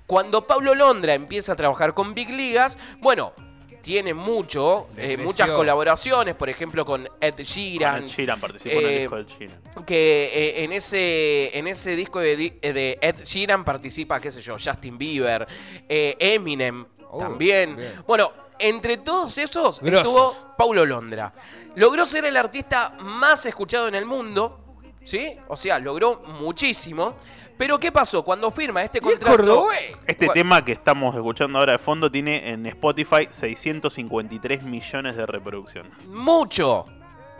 Cuando 0.07 0.47
Pablo 0.47 0.75
Londra 0.75 1.15
empieza 1.15 1.53
a 1.53 1.57
trabajar 1.57 1.95
con 1.95 2.15
Big 2.15 2.31
Ligas, 2.31 2.79
bueno, 2.99 3.33
tiene 3.83 4.15
mucho, 4.15 4.89
eh, 4.97 5.17
muchas 5.17 5.49
colaboraciones, 5.51 6.35
por 6.35 6.49
ejemplo 6.49 6.85
con 6.85 7.09
Ed 7.21 7.35
Sheeran. 7.39 8.05
Ed 8.05 8.09
Sheeran 8.09 8.41
participó 8.41 8.79
en 8.81 8.87
el 8.87 8.91
eh, 8.93 8.99
disco 9.01 9.17
de 9.17 9.25
Sheeran. 9.25 9.61
Que 9.87 10.31
eh, 10.35 10.65
en, 10.65 10.73
ese, 10.73 11.57
en 11.59 11.67
ese 11.67 11.97
disco 11.97 12.21
de, 12.21 12.59
Ed 12.63 13.23
Sheeran 13.25 13.65
participa, 13.65 14.21
qué 14.21 14.31
sé 14.31 14.41
yo, 14.41 14.57
Justin 14.63 14.99
Bieber, 14.99 15.47
eh, 15.89 16.17
Eminem 16.19 16.87
Oh, 17.11 17.19
también. 17.19 17.77
bien. 17.77 17.95
Bueno, 18.07 18.31
entre 18.59 18.99
todos 18.99 19.39
esos 19.39 19.81
Grosos. 19.81 20.07
estuvo 20.07 20.55
Paulo 20.57 20.85
Londra. 20.85 21.33
Logró 21.77 22.05
ser 22.05 22.25
el 22.27 22.37
artista 22.37 22.91
más 23.01 23.47
escuchado 23.47 23.89
en 23.89 23.95
el 23.95 24.05
mundo, 24.05 24.77
¿sí? 25.05 25.37
O 25.49 25.57
sea, 25.57 25.79
logró 25.79 26.21
muchísimo. 26.27 27.17
Pero 27.59 27.79
¿qué 27.79 27.91
pasó? 27.91 28.23
Cuando 28.23 28.51
firma 28.53 28.83
este 28.83 29.01
¿Y 29.03 29.07
es 29.07 29.19
contrato... 29.19 29.37
cordobés? 29.37 29.97
Este 30.07 30.29
tema 30.29 30.65
que 30.65 30.73
estamos 30.73 31.15
escuchando 31.15 31.59
ahora 31.59 31.73
de 31.73 31.79
fondo 31.79 32.11
tiene 32.11 32.51
en 32.51 32.65
Spotify 32.67 33.27
653 33.29 34.63
millones 34.63 35.17
de 35.17 35.27
reproducciones. 35.27 36.07
Mucho. 36.07 36.87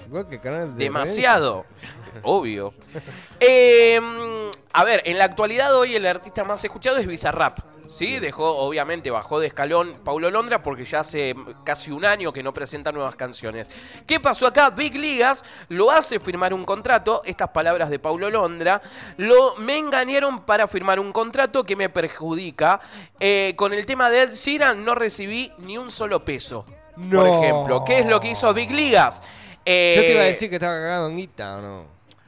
Igual 0.09 0.27
que 0.27 0.41
canal 0.41 0.75
de 0.75 0.85
Demasiado. 0.85 1.67
Obvio. 2.23 2.73
Eh, 3.41 4.01
a 4.73 4.85
ver, 4.85 5.03
en 5.05 5.19
la 5.19 5.25
actualidad 5.25 5.77
hoy 5.77 5.95
el 5.95 6.07
artista 6.07 6.45
más 6.45 6.65
escuchado 6.65 6.97
es 6.97 7.07
Bizarrap. 7.07 7.59
Sí, 7.91 8.19
dejó, 8.19 8.57
obviamente, 8.57 9.11
bajó 9.11 9.39
de 9.39 9.47
escalón 9.47 9.97
Paulo 10.05 10.31
Londra 10.31 10.63
porque 10.63 10.85
ya 10.85 11.01
hace 11.01 11.35
casi 11.65 11.91
un 11.91 12.05
año 12.05 12.33
que 12.33 12.43
no 12.43 12.53
presenta 12.53 12.91
nuevas 12.91 13.17
canciones. 13.17 13.69
¿Qué 14.07 14.19
pasó 14.19 14.47
acá? 14.47 14.71
Big 14.71 14.95
Ligas 14.97 15.45
lo 15.69 15.91
hace 15.91 16.21
firmar 16.21 16.53
un 16.55 16.65
contrato, 16.65 17.23
estas 17.25 17.51
palabras 17.51 17.91
de 17.91 17.99
Paulo 17.99 18.31
Londra, 18.31 18.81
lo, 19.19 19.57
me 19.57 19.77
engañaron 19.77 20.43
para 20.45 20.69
firmar 20.69 21.01
un 21.01 21.13
contrato 21.13 21.65
que 21.65 21.77
me 21.77 21.89
perjudica. 21.91 22.81
Eh, 23.21 23.55
con 23.57 23.75
el 23.75 23.85
tema 23.85 24.11
de 24.11 24.23
Ed 24.23 24.35
Sheeran 24.35 24.85
no 24.85 24.95
recibí 24.95 25.53
ni 25.59 25.77
un 25.77 25.91
solo 25.91 26.25
peso. 26.25 26.65
No. 26.97 27.21
Por 27.21 27.29
ejemplo, 27.29 27.85
¿qué 27.87 28.01
es 28.01 28.07
lo 28.07 28.21
que 28.21 28.31
hizo 28.31 28.53
Big 28.53 28.71
Ligas? 28.71 29.23
Eh, 29.71 29.95
Yo 29.97 30.03
te 30.03 30.13
iba 30.13 30.21
a 30.23 30.25
decir 30.25 30.49
que 30.49 30.57
estaba 30.57 30.75
cagado 30.75 31.09
en 31.09 31.17
guita 31.17 31.59
o 31.59 31.61
no. 31.61 31.87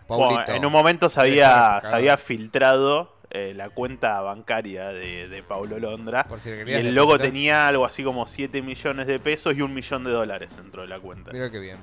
Bueno, 0.08 0.34
Paulito. 0.34 0.52
en 0.52 0.66
un 0.66 0.72
momento 0.72 1.08
se 1.08 1.20
había, 1.20 1.80
se 1.82 1.94
había 1.94 2.16
filtrado 2.16 3.16
eh, 3.30 3.54
la 3.54 3.70
cuenta 3.70 4.20
bancaria 4.20 4.88
de, 4.88 5.28
de 5.28 5.42
Paulo 5.42 5.78
Londra. 5.78 6.24
Por 6.24 6.40
si 6.40 6.50
Y 6.50 6.72
el 6.72 6.94
logo 6.94 7.18
tenía 7.18 7.68
algo 7.68 7.86
así 7.86 8.02
como 8.02 8.26
7 8.26 8.60
millones 8.60 9.06
de 9.06 9.18
pesos 9.20 9.56
y 9.56 9.62
un 9.62 9.72
millón 9.72 10.04
de 10.04 10.10
dólares 10.10 10.56
dentro 10.56 10.82
de 10.82 10.88
la 10.88 10.98
cuenta. 10.98 11.32
Mira 11.32 11.50
qué 11.50 11.60
bien. 11.60 11.76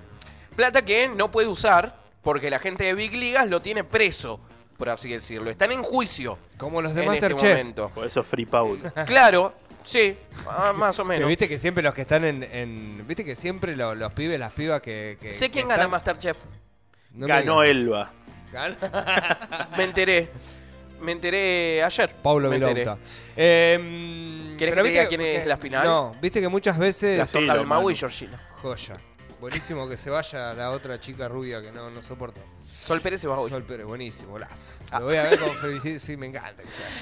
Plata 0.56 0.84
que 0.84 1.08
no 1.08 1.32
puede 1.32 1.48
usar 1.48 1.96
porque 2.22 2.50
la 2.50 2.60
gente 2.60 2.84
de 2.84 2.94
Big 2.94 3.14
Ligas 3.14 3.48
lo 3.48 3.62
tiene 3.62 3.84
preso, 3.86 4.40
por 4.78 4.90
así 4.90 5.10
decirlo. 5.10 5.50
Están 5.50 5.72
en 5.72 5.82
juicio 5.82 6.38
Como 6.58 6.82
los 6.82 6.94
de 6.94 7.04
en 7.06 7.14
este 7.14 7.34
momento. 7.34 7.90
Por 7.96 8.06
eso 8.06 8.22
Free 8.24 8.46
Paulo. 8.46 8.92
Claro, 9.06 9.54
sí, 9.88 10.18
ah, 10.48 10.74
más 10.76 11.00
o 11.00 11.06
menos. 11.06 11.28
Viste 11.28 11.48
que 11.50 11.58
siempre 11.58 11.82
los 11.84 11.94
que 11.94 12.02
están 12.02 12.24
en. 12.26 12.44
en- 12.44 13.08
Viste 13.08 13.24
que 13.26 13.36
siempre 13.36 13.76
lo- 13.76 13.96
los 13.96 14.12
pibes, 14.14 14.40
las 14.40 14.54
pibas 14.54 14.82
que. 14.82 15.18
que- 15.20 15.34
Sé 15.34 15.46
que 15.48 15.54
quién 15.54 15.68
gana 15.68 15.82
están- 15.84 15.92
Masterchef. 15.92 16.38
No 17.14 17.28
me 17.28 17.34
Ganó 17.34 17.62
digas. 17.62 17.70
Elba. 17.76 18.12
Gana- 18.52 19.70
Me 19.78 19.84
enteré. 19.84 20.30
Me 21.02 21.12
enteré 21.12 21.84
ayer. 21.84 22.10
Paulo 22.24 22.50
me 22.50 22.56
enteré. 22.56 22.86
Eh, 23.36 24.56
¿Querés 24.58 24.74
pero 24.74 24.84
que 24.84 24.90
te 24.90 24.90
diga 24.90 25.02
viste 25.04 25.08
quién 25.18 25.22
es 25.22 25.46
la 25.48 25.58
final? 25.58 25.84
No, 25.86 26.16
viste 26.22 26.42
que 26.42 26.48
muchas 26.48 26.78
veces. 26.78 27.18
Decilo, 27.20 27.54
Dalmau 27.54 27.80
Manu. 27.82 27.92
y 27.92 27.96
Georgina. 27.96 28.42
Joya. 28.62 28.98
Buenísimo 29.40 29.88
que 29.88 29.98
se 29.98 30.10
vaya 30.10 30.54
la 30.54 30.72
otra 30.72 31.00
chica 31.00 31.28
rubia 31.28 31.62
que 31.62 31.72
no, 31.72 31.90
no 31.92 32.02
soporto. 32.02 32.42
Sol 32.86 33.02
Pérez 33.02 33.22
se 33.22 33.28
va 33.28 33.40
hoy. 33.40 33.50
Sol 33.52 33.64
Pérez, 33.64 33.86
buenísimo, 33.86 34.40
lazo. 34.40 34.74
Ah. 34.90 35.00
Lo 35.00 35.06
voy 35.08 35.16
a 35.18 35.24
ver 35.24 35.40
con 35.40 35.56
felicidad. 35.62 36.00
Sí, 36.00 36.18
me 36.18 36.26
encanta 36.28 36.64
que 36.64 36.70
se 36.72 36.82
vaya. 36.84 36.96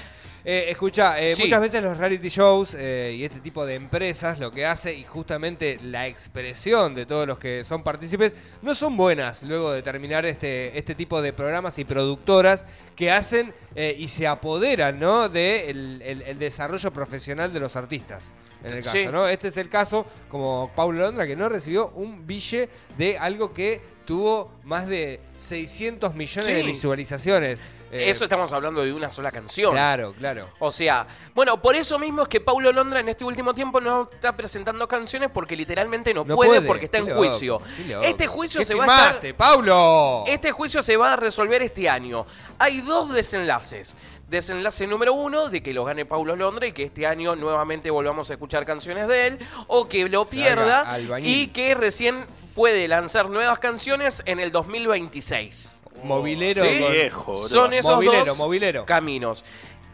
Eh, 0.48 0.66
escucha, 0.70 1.18
eh, 1.18 1.34
Sí. 1.34 1.42
muchas 1.44 1.60
veces 1.60 1.82
los 1.82 1.96
reality 1.98 2.28
shows 2.28 2.74
eh, 2.78 3.14
y 3.18 3.24
este 3.24 3.40
tipo 3.40 3.66
de 3.66 3.74
empresas 3.74 4.38
lo 4.38 4.52
que 4.52 4.64
hace 4.64 4.94
y 4.94 5.02
justamente 5.02 5.80
la 5.82 6.06
expresión 6.06 6.94
de 6.94 7.04
todos 7.04 7.26
los 7.26 7.38
que 7.38 7.64
son 7.64 7.82
partícipes 7.82 8.36
no 8.62 8.74
son 8.76 8.96
buenas 8.96 9.42
luego 9.42 9.72
de 9.72 9.82
terminar 9.82 10.24
este, 10.24 10.78
este 10.78 10.94
tipo 10.94 11.20
de 11.20 11.32
programas 11.32 11.78
y 11.80 11.84
productoras 11.84 12.64
que 12.94 13.10
hacen 13.10 13.52
eh, 13.74 13.96
y 13.98 14.06
se 14.06 14.28
apoderan 14.28 15.00
¿no? 15.00 15.28
de 15.28 15.68
el, 15.70 16.02
el- 16.02 16.22
el 16.22 16.38
desarrollo 16.38 16.92
profesional 16.92 17.52
de 17.52 17.58
los 17.60 17.74
artistas. 17.74 18.30
En 18.64 18.72
el 18.72 18.82
caso, 18.82 18.96
Sí. 18.96 19.06
¿no? 19.06 19.28
Este 19.28 19.48
es 19.48 19.56
el 19.56 19.68
caso, 19.68 20.06
como 20.30 20.70
Paulo 20.74 21.00
Londra, 21.00 21.26
que 21.26 21.36
no 21.36 21.48
recibió 21.48 21.88
un 21.94 22.26
bille 22.26 22.68
de 22.98 23.18
algo 23.18 23.52
que 23.52 23.80
tuvo 24.04 24.50
más 24.64 24.86
de 24.88 25.20
600 25.38 26.14
millones 26.14 26.46
de 26.54 26.62
visualizaciones. 26.62 27.60
Eh, 27.92 28.10
Eso 28.10 28.24
estamos 28.24 28.52
hablando 28.52 28.82
de 28.84 28.92
una 28.92 29.10
sola 29.10 29.30
canción. 29.30 29.72
Claro, 29.72 30.14
claro. 30.18 30.48
O 30.58 30.70
sea, 30.70 31.06
bueno, 31.34 31.60
por 31.60 31.74
eso 31.76 31.98
mismo 31.98 32.22
es 32.22 32.28
que 32.28 32.40
Paulo 32.40 32.72
Londra 32.72 33.00
en 33.00 33.08
este 33.08 33.24
último 33.24 33.54
tiempo 33.54 33.80
no 33.80 34.10
está 34.12 34.34
presentando 34.34 34.88
canciones 34.88 35.30
porque 35.32 35.54
literalmente 35.54 36.12
no, 36.12 36.24
No 36.24 36.34
puede, 36.36 36.50
puede. 36.56 36.66
porque 36.66 36.84
está 36.86 36.98
en 36.98 37.08
loco, 37.08 37.18
juicio. 37.18 37.60
Este 38.02 38.26
juicio 38.26 38.60
¿Qué 38.60 38.64
se 38.66 38.74
va 38.74 38.84
a 38.84 39.10
estar 39.12 39.34
Paulo? 39.36 40.24
Este 40.26 40.50
juicio 40.52 40.82
se 40.82 40.96
va 40.96 41.12
a 41.12 41.16
resolver 41.16 41.62
este 41.62 41.88
año. 41.88 42.26
Hay 42.58 42.80
dos 42.80 43.12
desenlaces. 43.12 43.96
Desenlace 44.28 44.88
número 44.88 45.12
uno, 45.12 45.48
de 45.50 45.62
que 45.62 45.72
lo 45.72 45.84
gane 45.84 46.04
Paulo 46.04 46.34
Londra 46.34 46.66
y 46.66 46.72
que 46.72 46.82
este 46.82 47.06
año 47.06 47.36
nuevamente 47.36 47.90
volvamos 47.90 48.28
a 48.30 48.32
escuchar 48.32 48.66
canciones 48.66 49.06
de 49.06 49.28
él, 49.28 49.38
o 49.68 49.88
que 49.88 50.08
lo 50.08 50.24
pierda 50.24 50.98
y 51.20 51.46
que 51.48 51.76
recién 51.76 52.24
puede 52.56 52.88
lanzar 52.88 53.30
nuevas 53.30 53.60
canciones 53.60 54.22
en 54.26 54.40
el 54.40 54.50
2026. 54.50 55.75
Movilero. 56.04 56.62
¿Sí? 56.64 56.80
con- 56.80 56.92
Viejo, 56.92 57.32
bro. 57.32 57.48
Son 57.48 57.72
esos 57.72 57.94
Movilero, 57.94 58.24
dos 58.24 58.38
movilero. 58.38 58.86
caminos. 58.86 59.44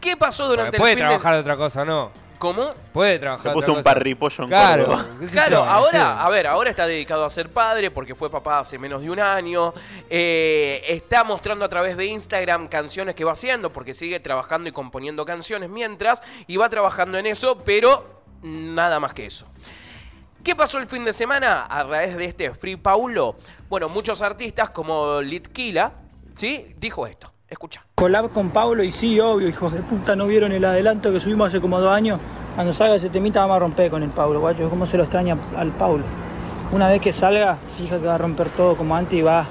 ¿Qué 0.01 0.17
pasó 0.17 0.43
Porque 0.43 0.57
durante 0.57 0.77
puede 0.77 0.93
el 0.93 0.97
fin 0.99 1.07
trabajar 1.07 1.31
de... 1.31 1.37
de 1.37 1.41
otra 1.41 1.57
cosa, 1.57 1.85
¿no? 1.85 2.11
¿Cómo? 2.37 2.71
Puede 2.91 3.19
trabajar 3.19 3.43
Se 3.43 3.49
de 3.49 3.53
puso 3.53 3.65
otra 3.71 3.79
un 3.79 3.83
cosa. 3.83 3.93
parripollo 3.93 4.43
en 4.43 4.49
Claro, 4.49 4.85
Córdoba. 4.87 5.05
qué 5.17 5.25
sé 5.27 5.31
Claro, 5.31 5.51
yo, 5.51 5.63
ahora, 5.63 5.91
sé. 5.91 5.97
a 5.99 6.29
ver, 6.29 6.47
ahora 6.47 6.69
está 6.71 6.85
dedicado 6.87 7.23
a 7.23 7.29
ser 7.29 7.47
padre 7.49 7.89
porque 7.89 8.15
fue 8.15 8.29
papá 8.29 8.59
hace 8.59 8.77
menos 8.77 9.01
de 9.01 9.09
un 9.09 9.19
año. 9.21 9.73
Eh, 10.09 10.83
está 10.89 11.23
mostrando 11.23 11.63
a 11.63 11.69
través 11.69 11.95
de 11.95 12.05
Instagram 12.05 12.67
canciones 12.67 13.15
que 13.15 13.23
va 13.23 13.31
haciendo 13.31 13.71
porque 13.71 13.93
sigue 13.93 14.19
trabajando 14.19 14.67
y 14.67 14.73
componiendo 14.73 15.25
canciones 15.25 15.69
mientras 15.69 16.21
y 16.45 16.57
va 16.57 16.67
trabajando 16.67 17.17
en 17.17 17.27
eso, 17.27 17.57
pero 17.59 18.23
nada 18.41 18.99
más 18.99 19.13
que 19.13 19.25
eso. 19.25 19.45
¿Qué 20.43 20.57
pasó 20.57 20.77
el 20.77 20.87
fin 20.87 21.05
de 21.05 21.13
semana 21.13 21.67
a 21.69 21.87
través 21.87 22.17
de 22.17 22.25
este 22.25 22.53
Free 22.53 22.75
Paulo? 22.75 23.37
Bueno, 23.69 23.87
muchos 23.87 24.21
artistas 24.21 24.71
como 24.71 25.21
Litkila, 25.21 25.93
¿sí? 26.35 26.75
Dijo 26.77 27.07
esto. 27.07 27.31
Escucha. 27.47 27.81
Collab 27.95 28.29
con 28.33 28.49
Pablo 28.49 28.83
y 28.83 28.91
sí, 28.91 29.21
obvio, 29.21 29.47
hijos 29.47 29.71
de 29.71 29.79
puta, 29.79 30.17
¿no 30.17 30.27
vieron 30.27 30.51
el 30.51 30.65
adelanto 30.65 31.13
que 31.13 31.21
subimos 31.21 31.47
hace 31.47 31.61
como 31.61 31.79
dos 31.79 31.91
años? 31.91 32.19
Cuando 32.55 32.73
salga 32.73 32.95
ese 32.95 33.09
temita 33.09 33.39
vamos 33.39 33.55
a 33.55 33.59
romper 33.59 33.89
con 33.89 34.03
el 34.03 34.09
Pablo, 34.09 34.41
guacho, 34.41 34.69
cómo 34.69 34.85
se 34.85 34.97
lo 34.97 35.03
extraña 35.03 35.37
al 35.55 35.71
Pablo. 35.71 36.03
Una 36.73 36.89
vez 36.89 37.01
que 37.01 37.13
salga, 37.13 37.57
fija 37.77 37.97
que 37.97 38.05
va 38.05 38.15
a 38.15 38.17
romper 38.17 38.49
todo 38.49 38.75
como 38.75 38.97
antes 38.97 39.17
y 39.17 39.21
va, 39.21 39.45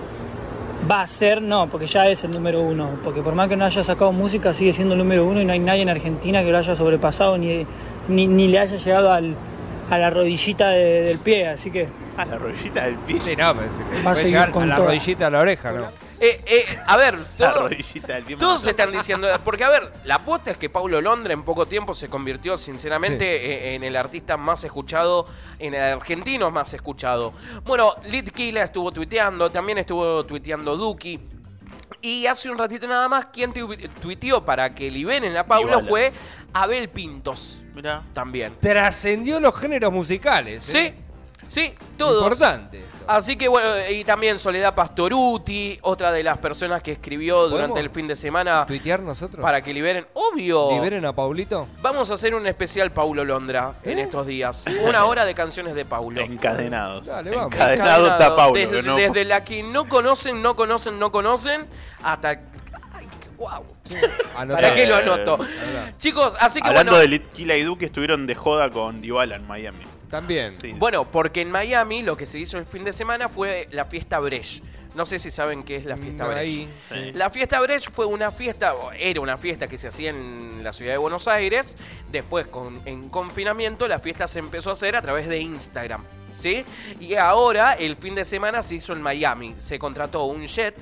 va 0.90 1.00
a 1.00 1.06
ser, 1.06 1.40
no, 1.40 1.68
porque 1.68 1.86
ya 1.86 2.06
es 2.06 2.22
el 2.24 2.32
número 2.32 2.60
uno, 2.60 2.98
porque 3.02 3.22
por 3.22 3.34
más 3.34 3.48
que 3.48 3.56
no 3.56 3.64
haya 3.64 3.82
sacado 3.82 4.12
música, 4.12 4.52
sigue 4.52 4.74
siendo 4.74 4.92
el 4.92 4.98
número 4.98 5.24
uno 5.24 5.40
y 5.40 5.46
no 5.46 5.54
hay 5.54 5.60
nadie 5.60 5.80
en 5.80 5.88
Argentina 5.88 6.42
que 6.42 6.50
lo 6.50 6.58
haya 6.58 6.74
sobrepasado 6.74 7.38
ni, 7.38 7.66
ni, 8.08 8.26
ni 8.26 8.48
le 8.48 8.58
haya 8.58 8.76
llegado 8.76 9.10
al, 9.10 9.34
a 9.90 9.98
la 9.98 10.10
rodillita 10.10 10.70
de- 10.70 11.02
del 11.02 11.18
pie, 11.18 11.48
así 11.48 11.70
que 11.70 11.88
A 12.16 12.24
la 12.26 12.36
rodillita 12.38 12.84
del 12.84 12.96
pie. 12.96 13.20
Sí, 13.24 13.36
no, 13.36 13.54
pero 13.56 13.68
se- 13.72 13.82
Va 13.82 13.98
a 13.98 14.02
puede 14.02 14.16
seguir 14.16 14.30
llegar 14.32 14.50
con 14.50 14.62
a 14.64 14.66
la 14.66 14.76
toda. 14.76 14.86
rodillita 14.88 15.26
a 15.26 15.30
la 15.30 15.38
oreja, 15.40 15.72
¿no? 15.72 15.88
Eh, 16.20 16.40
eh, 16.46 16.64
a 16.86 16.96
ver, 16.96 17.14
La 17.38 17.52
todo- 17.52 17.62
rodillita 17.68 18.14
del 18.14 18.24
pie. 18.24 18.36
Todos 18.36 18.64
están 18.66 18.92
diciendo, 18.92 19.26
porque 19.44 19.64
a 19.64 19.70
ver, 19.70 19.90
la 20.04 20.16
apuesta 20.16 20.52
es 20.52 20.56
que 20.56 20.70
Paulo 20.70 21.00
Londra 21.00 21.32
en 21.32 21.42
poco 21.42 21.66
tiempo 21.66 21.94
se 21.94 22.08
convirtió 22.08 22.56
sinceramente 22.56 23.24
eh, 23.26 23.74
en 23.74 23.82
el 23.82 23.96
artista 23.96 24.36
más 24.36 24.62
escuchado, 24.62 25.26
en 25.58 25.74
el 25.74 25.82
argentino 25.94 26.50
más 26.52 26.72
escuchado. 26.74 27.32
Bueno, 27.64 27.94
Litkila 28.08 28.62
estuvo 28.62 28.92
tuiteando, 28.92 29.50
también 29.50 29.78
estuvo 29.78 30.24
tuiteando 30.24 30.76
Duki. 30.76 31.18
Y 32.02 32.26
hace 32.26 32.50
un 32.50 32.58
ratito 32.58 32.86
nada 32.88 33.08
más, 33.08 33.26
quien 33.26 33.52
tu- 33.52 33.74
tuiteó 34.00 34.44
para 34.44 34.74
que 34.74 34.90
liberen 34.90 35.36
a 35.36 35.44
Iguala. 35.76 35.88
fue 35.88 36.12
Abel 36.52 36.88
Pintos. 36.88 37.62
Mirá. 37.74 38.02
También. 38.12 38.52
Trascendió 38.60 39.38
los 39.40 39.54
géneros 39.58 39.92
musicales. 39.92 40.68
¿eh? 40.74 40.94
Sí, 40.96 41.02
sí, 41.52 41.74
todos. 41.96 42.22
Importante. 42.22 42.78
esto. 42.78 42.88
Así 43.04 43.34
que 43.36 43.48
bueno, 43.48 43.68
y 43.90 44.04
también 44.04 44.38
Soledad 44.38 44.74
Pastoruti, 44.76 45.76
otra 45.82 46.12
de 46.12 46.22
las 46.22 46.38
personas 46.38 46.82
que 46.84 46.92
escribió 46.92 47.48
durante 47.48 47.70
¿Podemos 47.72 47.78
el 47.80 47.90
fin 47.90 48.06
de 48.06 48.14
semana 48.14 48.64
¿Tuitear 48.64 49.00
nosotros? 49.00 49.42
para 49.42 49.60
que 49.60 49.74
liberen. 49.74 50.06
Obvio. 50.14 50.70
¿Liberen 50.72 51.04
a 51.04 51.12
Paulito? 51.12 51.66
Vamos 51.82 52.10
a 52.12 52.14
hacer 52.14 52.32
un 52.34 52.46
especial 52.46 52.92
Paulo 52.92 53.24
Londra 53.24 53.74
en 53.82 53.98
estos 53.98 54.24
días. 54.28 54.64
Una 54.86 55.04
hora 55.06 55.24
de 55.24 55.34
canciones 55.34 55.74
de 55.74 55.84
Paulo. 55.84 56.20
Encadenados. 56.20 57.06
Dale, 57.06 57.30
vamos. 57.34 57.52
Encadenado 57.52 58.06
está 58.06 58.36
Paulo. 58.36 58.54
Desde, 58.58 58.76
que 58.76 58.82
no- 58.82 58.96
desde 58.96 59.24
la 59.24 59.44
que 59.44 59.62
no 59.64 59.88
conocen, 59.88 60.40
no 60.40 60.54
conocen, 60.54 60.98
no 61.00 61.10
conocen, 61.10 61.66
hasta. 62.04 62.40
Anotá. 64.36 64.60
¿Para 64.60 64.74
qué 64.74 64.86
lo 64.86 64.94
Eh, 64.96 65.02
anoto? 65.02 65.38
Chicos, 65.98 66.36
así 66.38 66.60
que 66.62 66.68
Hablando 66.68 66.92
bueno. 66.92 67.02
de 67.02 67.08
Litkila 67.08 67.56
y 67.56 67.62
Duque, 67.62 67.86
estuvieron 67.86 68.26
de 68.26 68.36
joda 68.36 68.70
con 68.70 69.00
Dybala 69.00 69.34
en 69.34 69.46
Miami. 69.48 69.84
También. 70.12 70.52
Sí. 70.60 70.72
Bueno, 70.74 71.04
porque 71.10 71.40
en 71.40 71.50
Miami 71.50 72.02
lo 72.02 72.16
que 72.18 72.26
se 72.26 72.38
hizo 72.38 72.58
el 72.58 72.66
fin 72.66 72.84
de 72.84 72.92
semana 72.92 73.30
fue 73.30 73.66
la 73.72 73.86
fiesta 73.86 74.20
Brecht. 74.20 74.62
No 74.94 75.06
sé 75.06 75.18
si 75.18 75.30
saben 75.30 75.62
qué 75.64 75.76
es 75.76 75.86
la 75.86 75.96
fiesta 75.96 76.24
No, 76.24 76.28
Brecht. 76.28 76.42
ahí. 76.42 76.70
Sí. 76.90 77.12
La 77.12 77.30
fiesta 77.30 77.58
Brecht 77.60 77.90
fue 77.90 78.04
una 78.04 78.30
fiesta, 78.30 78.74
era 78.98 79.22
una 79.22 79.38
fiesta 79.38 79.66
que 79.66 79.78
se 79.78 79.88
hacía 79.88 80.10
en 80.10 80.62
la 80.62 80.74
ciudad 80.74 80.92
de 80.92 80.98
Buenos 80.98 81.28
Aires. 81.28 81.76
Después, 82.10 82.46
con, 82.46 82.78
en 82.84 83.08
confinamiento, 83.08 83.88
la 83.88 84.00
fiesta 84.00 84.28
se 84.28 84.38
empezó 84.38 84.68
a 84.68 84.74
hacer 84.74 84.94
a 84.96 85.00
través 85.00 85.28
de 85.28 85.38
Instagram. 85.40 86.04
¿Sí? 86.36 86.62
Y 87.00 87.14
ahora, 87.14 87.72
el 87.72 87.96
fin 87.96 88.14
de 88.14 88.26
semana 88.26 88.62
se 88.62 88.74
hizo 88.74 88.92
en 88.92 89.00
Miami. 89.00 89.54
Se 89.58 89.78
contrató 89.78 90.24
un 90.24 90.46
jet 90.46 90.74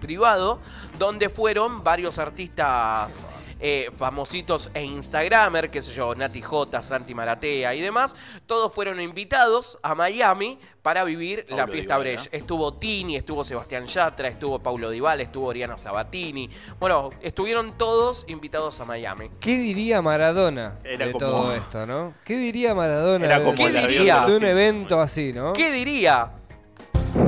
privado 0.00 0.60
donde 0.98 1.28
fueron 1.28 1.82
varios 1.82 2.18
artistas 2.20 3.26
eh, 3.60 3.90
famositos 3.96 4.70
e 4.74 4.82
Instagramer, 4.82 5.70
qué 5.70 5.82
sé 5.82 5.92
yo, 5.92 6.14
Nati 6.14 6.42
J, 6.42 6.80
Santi 6.82 7.14
Maratea 7.14 7.74
y 7.74 7.80
demás. 7.80 8.14
Todos 8.46 8.72
fueron 8.72 9.00
invitados 9.00 9.78
a 9.82 9.94
Miami 9.94 10.58
para 10.82 11.04
vivir 11.04 11.44
la 11.48 11.66
fiesta. 11.66 11.98
Brecht. 11.98 12.28
Estuvo 12.32 12.74
Tini, 12.74 13.16
estuvo 13.16 13.44
Sebastián 13.44 13.86
Yatra, 13.86 14.28
estuvo 14.28 14.58
Paulo 14.58 14.90
Dybala, 14.90 15.22
estuvo 15.22 15.46
Oriana 15.48 15.76
Sabatini. 15.76 16.48
Bueno, 16.78 17.10
estuvieron 17.20 17.76
todos 17.76 18.24
invitados 18.28 18.80
a 18.80 18.84
Miami. 18.84 19.30
¿Qué 19.40 19.58
diría 19.58 20.00
Maradona 20.02 20.78
Era 20.84 21.06
de 21.06 21.12
como- 21.12 21.26
todo 21.26 21.54
esto, 21.54 21.86
no? 21.86 22.14
¿Qué 22.24 22.36
diría 22.36 22.74
Maradona 22.74 23.26
Era 23.26 23.38
de, 23.40 24.36
un 24.36 24.44
evento 24.44 25.00
así, 25.00 25.32
no? 25.32 25.52
¿Qué 25.52 25.70
diría? 25.72 26.30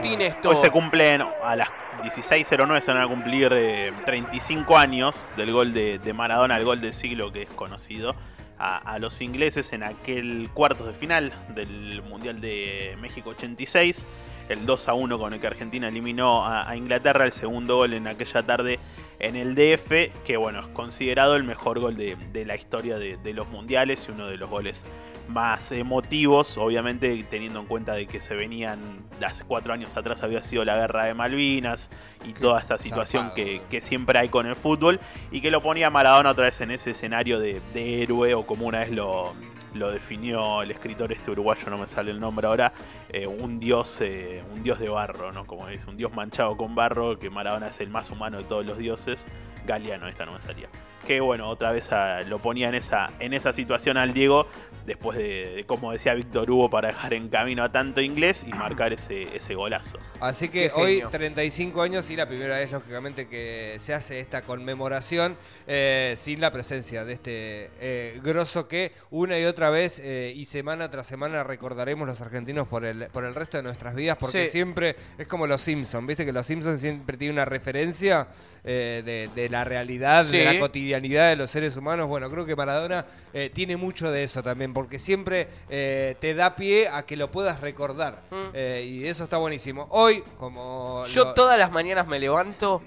¿Y 0.00 0.02
Que- 0.02 0.08
por 0.08 0.08
qué 0.08 0.08
tiene 0.08 0.26
esto? 0.26 0.48
Hoy 0.50 0.56
se 0.56 0.70
cumplen 0.70 1.22
a 1.42 1.56
las 1.56 1.68
16.09 2.02 2.80
se 2.80 2.92
van 2.92 3.02
a 3.02 3.06
cumplir 3.08 3.52
eh, 3.52 3.92
35 4.06 4.76
años 4.78 5.30
del 5.36 5.52
gol 5.52 5.72
de, 5.74 5.98
de 5.98 6.12
Maradona, 6.14 6.56
el 6.56 6.64
gol 6.64 6.80
del 6.80 6.94
siglo 6.94 7.30
que 7.30 7.42
es 7.42 7.50
conocido 7.50 8.14
a, 8.58 8.76
a 8.78 8.98
los 8.98 9.20
ingleses 9.20 9.72
en 9.74 9.82
aquel 9.82 10.48
cuartos 10.54 10.86
de 10.86 10.94
final 10.94 11.32
del 11.54 12.02
Mundial 12.08 12.40
de 12.40 12.96
México 13.00 13.30
86. 13.30 14.06
El 14.48 14.66
2 14.66 14.88
a 14.88 14.94
1 14.94 15.18
con 15.18 15.32
el 15.34 15.40
que 15.40 15.46
Argentina 15.46 15.88
eliminó 15.88 16.44
a, 16.44 16.68
a 16.68 16.76
Inglaterra, 16.76 17.24
el 17.24 17.32
segundo 17.32 17.76
gol 17.76 17.92
en 17.94 18.06
aquella 18.08 18.42
tarde 18.42 18.78
en 19.20 19.36
el 19.36 19.54
DF, 19.54 20.24
que 20.24 20.36
bueno, 20.36 20.60
es 20.60 20.66
considerado 20.68 21.36
el 21.36 21.44
mejor 21.44 21.78
gol 21.78 21.96
de, 21.96 22.16
de 22.32 22.44
la 22.44 22.56
historia 22.56 22.98
de, 22.98 23.16
de 23.18 23.32
los 23.32 23.48
mundiales 23.48 24.06
y 24.08 24.12
uno 24.12 24.26
de 24.26 24.36
los 24.36 24.50
goles 24.50 24.84
más 25.28 25.70
emotivos, 25.72 26.58
obviamente 26.58 27.24
teniendo 27.30 27.60
en 27.60 27.66
cuenta 27.66 27.94
de 27.94 28.06
que 28.06 28.20
se 28.20 28.34
venían, 28.34 28.78
hace 29.24 29.44
cuatro 29.44 29.72
años 29.72 29.96
atrás 29.96 30.22
había 30.22 30.42
sido 30.42 30.64
la 30.64 30.76
guerra 30.76 31.06
de 31.06 31.14
Malvinas 31.14 31.90
y 32.26 32.32
toda 32.32 32.60
esa 32.60 32.78
situación 32.78 33.32
que, 33.34 33.62
que 33.70 33.80
siempre 33.80 34.18
hay 34.18 34.28
con 34.28 34.46
el 34.46 34.56
fútbol 34.56 35.00
y 35.30 35.40
que 35.40 35.50
lo 35.50 35.62
ponía 35.62 35.88
Maradona 35.90 36.30
otra 36.30 36.46
vez 36.46 36.60
en 36.60 36.72
ese 36.72 36.90
escenario 36.90 37.38
de, 37.38 37.60
de 37.74 38.02
héroe 38.02 38.34
o 38.34 38.44
como 38.44 38.66
una 38.66 38.80
vez 38.80 38.90
lo, 38.90 39.34
lo 39.74 39.90
definió 39.90 40.62
el 40.62 40.70
escritor 40.70 41.12
este 41.12 41.30
uruguayo, 41.30 41.68
no 41.70 41.78
me 41.78 41.86
sale 41.86 42.10
el 42.10 42.20
nombre 42.20 42.46
ahora, 42.46 42.72
eh, 43.08 43.26
un 43.26 43.60
dios 43.60 44.00
eh, 44.00 44.42
un 44.52 44.62
dios 44.62 44.78
de 44.78 44.88
barro, 44.88 45.32
¿no? 45.32 45.46
Como 45.46 45.68
es, 45.68 45.86
un 45.86 45.96
dios 45.96 46.12
manchado 46.12 46.56
con 46.56 46.74
barro, 46.74 47.18
que 47.18 47.30
Maradona 47.30 47.68
es 47.68 47.80
el 47.80 47.88
más 47.88 48.10
humano 48.10 48.38
de 48.38 48.44
todos 48.44 48.64
los 48.64 48.78
dioses. 48.78 49.24
Galeano, 49.66 50.08
esta 50.08 50.26
no 50.26 50.32
me 50.32 50.40
salía. 50.40 50.68
Que 51.06 51.20
bueno, 51.20 51.48
otra 51.48 51.72
vez 51.72 51.90
ah, 51.92 52.20
lo 52.28 52.38
ponía 52.38 52.68
en 52.68 52.74
esa, 52.74 53.10
en 53.18 53.32
esa 53.32 53.52
situación 53.52 53.96
al 53.96 54.12
Diego, 54.12 54.46
después 54.86 55.16
de, 55.18 55.50
de, 55.56 55.64
como 55.64 55.92
decía 55.92 56.14
Víctor 56.14 56.50
Hugo, 56.50 56.70
para 56.70 56.88
dejar 56.88 57.14
en 57.14 57.28
camino 57.28 57.64
a 57.64 57.72
tanto 57.72 58.00
inglés 58.00 58.44
y 58.46 58.50
marcar 58.52 58.92
ese, 58.92 59.34
ese 59.36 59.54
golazo. 59.54 59.98
Así 60.20 60.48
que 60.48 60.70
Qué 60.70 60.72
hoy, 60.80 60.92
genio. 60.96 61.08
35 61.10 61.82
años 61.82 62.10
y 62.10 62.16
la 62.16 62.26
primera 62.28 62.56
vez, 62.58 62.70
lógicamente, 62.70 63.26
que 63.28 63.76
se 63.80 63.94
hace 63.94 64.20
esta 64.20 64.42
conmemoración 64.42 65.36
eh, 65.66 66.14
sin 66.16 66.40
la 66.40 66.52
presencia 66.52 67.04
de 67.04 67.12
este 67.14 67.70
eh, 67.80 68.20
grosso 68.22 68.68
que 68.68 68.92
una 69.10 69.38
y 69.38 69.44
otra 69.44 69.70
vez 69.70 69.98
eh, 70.04 70.32
y 70.36 70.44
semana 70.44 70.90
tras 70.90 71.06
semana 71.06 71.42
recordaremos 71.44 72.06
los 72.06 72.20
argentinos 72.20 72.68
por 72.68 72.84
el, 72.84 73.06
por 73.08 73.24
el 73.24 73.34
resto 73.34 73.56
de 73.56 73.62
nuestras 73.62 73.94
vidas, 73.94 74.16
porque 74.18 74.44
Sí. 74.46 74.52
siempre 74.52 74.96
es 75.18 75.26
como 75.26 75.46
los 75.46 75.60
Simpsons, 75.62 76.06
¿viste? 76.06 76.24
Que 76.24 76.32
los 76.32 76.46
Simpsons 76.46 76.80
siempre 76.80 77.16
tienen 77.16 77.34
una 77.36 77.44
referencia 77.44 78.28
eh, 78.62 79.02
de, 79.04 79.28
de 79.34 79.48
la 79.48 79.64
realidad, 79.64 80.24
de 80.26 80.44
la 80.44 80.58
cotidianidad 80.90 81.28
de 81.30 81.36
los 81.36 81.50
seres 81.50 81.76
humanos. 81.76 82.08
Bueno, 82.08 82.28
creo 82.30 82.44
que 82.44 82.56
Maradona 82.56 83.06
eh, 83.32 83.50
tiene 83.54 83.76
mucho 83.76 84.10
de 84.10 84.24
eso 84.24 84.42
también, 84.42 84.74
porque 84.74 84.98
siempre 84.98 85.46
eh, 85.68 86.16
te 86.20 86.34
da 86.34 86.56
pie 86.56 86.88
a 86.88 87.02
que 87.02 87.16
lo 87.16 87.30
puedas 87.30 87.60
recordar. 87.60 88.22
Mm. 88.30 88.34
Eh, 88.54 88.84
y 88.88 89.06
eso 89.06 89.24
está 89.24 89.36
buenísimo. 89.36 89.86
Hoy, 89.90 90.22
como... 90.38 91.04
Yo 91.06 91.26
lo- 91.26 91.34
todas 91.34 91.58
las 91.58 91.70
mañanas 91.70 92.06
me 92.08 92.18
levanto 92.18 92.82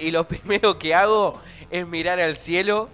y 0.00 0.10
lo 0.10 0.28
primero 0.28 0.78
que 0.78 0.94
hago 0.94 1.40
es 1.70 1.86
mirar 1.86 2.20
al 2.20 2.36
cielo. 2.36 2.90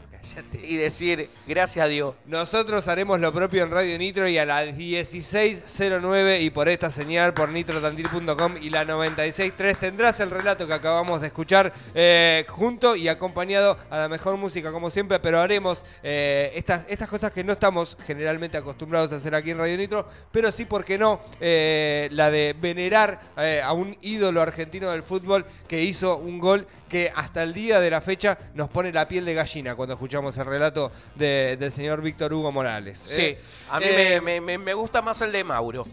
Y 0.63 0.77
decir 0.77 1.29
gracias 1.47 1.85
a 1.85 1.89
Dios. 1.89 2.15
Nosotros 2.27 2.89
haremos 2.89 3.21
lo 3.21 3.33
propio 3.33 3.63
en 3.63 3.71
Radio 3.71 3.99
Nitro 3.99 4.29
y 4.29 4.39
a 4.39 4.47
las 4.47 4.69
16.09 4.69 6.41
y 6.41 6.51
por 6.51 6.69
esta 6.69 6.91
señal 6.91 7.35
por 7.35 7.51
nitrotantil.com 7.51 8.57
y 8.61 8.71
la 8.71 8.85
96.3 8.85 9.79
tendrás 9.79 10.21
el 10.21 10.31
relato 10.31 10.67
que 10.67 10.73
acabamos 10.73 11.21
de 11.21 11.29
escuchar 11.29 11.73
eh, 11.95 12.45
junto 12.49 12.97
y 12.97 13.09
acompañado 13.09 13.79
a 13.91 13.99
la 13.99 14.09
mejor 14.09 14.37
música 14.37 14.73
como 14.73 14.91
siempre, 14.91 15.19
pero 15.21 15.41
haremos 15.41 15.85
eh, 16.03 16.53
estas, 16.55 16.87
estas 16.89 17.09
cosas 17.09 17.33
que 17.33 17.45
no 17.45 17.53
estamos 17.53 17.97
generalmente 18.07 18.57
acostumbrados 18.57 19.13
a 19.13 19.17
hacer 19.17 19.35
aquí 19.35 19.51
en 19.51 19.59
Radio 19.59 19.77
Nitro, 19.77 20.09
pero 20.33 20.51
sí, 20.51 20.65
¿por 20.65 20.85
qué 20.85 20.99
no? 20.99 21.21
Eh, 21.41 22.09
la 22.13 22.31
de 22.31 22.55
venerar 22.59 23.21
eh, 23.37 23.61
a 23.63 23.73
un 23.73 23.97
ídolo 24.01 24.41
argentino 24.41 24.91
del 24.91 25.03
fútbol 25.03 25.45
que 25.69 25.83
hizo 25.83 26.17
un 26.17 26.39
gol 26.39 26.67
que 26.89 27.11
hasta 27.15 27.43
el 27.43 27.53
día 27.55 27.81
de 27.81 27.91
la 27.91 28.01
fecha 28.01 28.37
nos 28.55 28.69
pone 28.69 28.93
la 28.93 29.07
piel 29.09 29.25
de 29.25 29.35
gallina 29.35 29.75
cuando 29.75 29.95
escuchamos 29.95 30.37
el 30.39 30.47
relato 30.47 30.93
de- 31.15 31.57
del 31.59 31.73
señor 31.73 32.01
Víctor 32.03 32.33
Hugo 32.33 32.53
Morales. 32.53 32.99
Sí, 33.07 33.21
¿eh? 33.23 33.39
a 33.71 33.81
mí 33.81 33.87
Eh, 33.89 34.21
me, 34.23 34.41
me- 34.59 34.75
gusta 34.75 35.03
más 35.03 35.21
el 35.23 35.33
de 35.33 35.43
Mauro. 35.45 35.85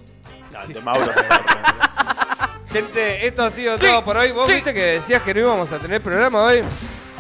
El 0.68 0.74
de 0.74 0.82
Mauro. 0.82 1.12
Gente, 2.72 3.28
esto 3.28 3.44
ha 3.44 3.52
sido 3.52 3.78
Sí, 3.78 3.86
todo 3.86 4.04
por 4.04 4.16
hoy. 4.18 4.32
Vos 4.32 4.48
sí. 4.48 4.54
viste 4.54 4.74
que 4.74 4.80
decías 4.82 5.22
que 5.24 5.34
no 5.34 5.40
íbamos 5.42 5.72
a 5.72 5.80
tener 5.80 6.02
programa 6.02 6.42
hoy. 6.44 6.62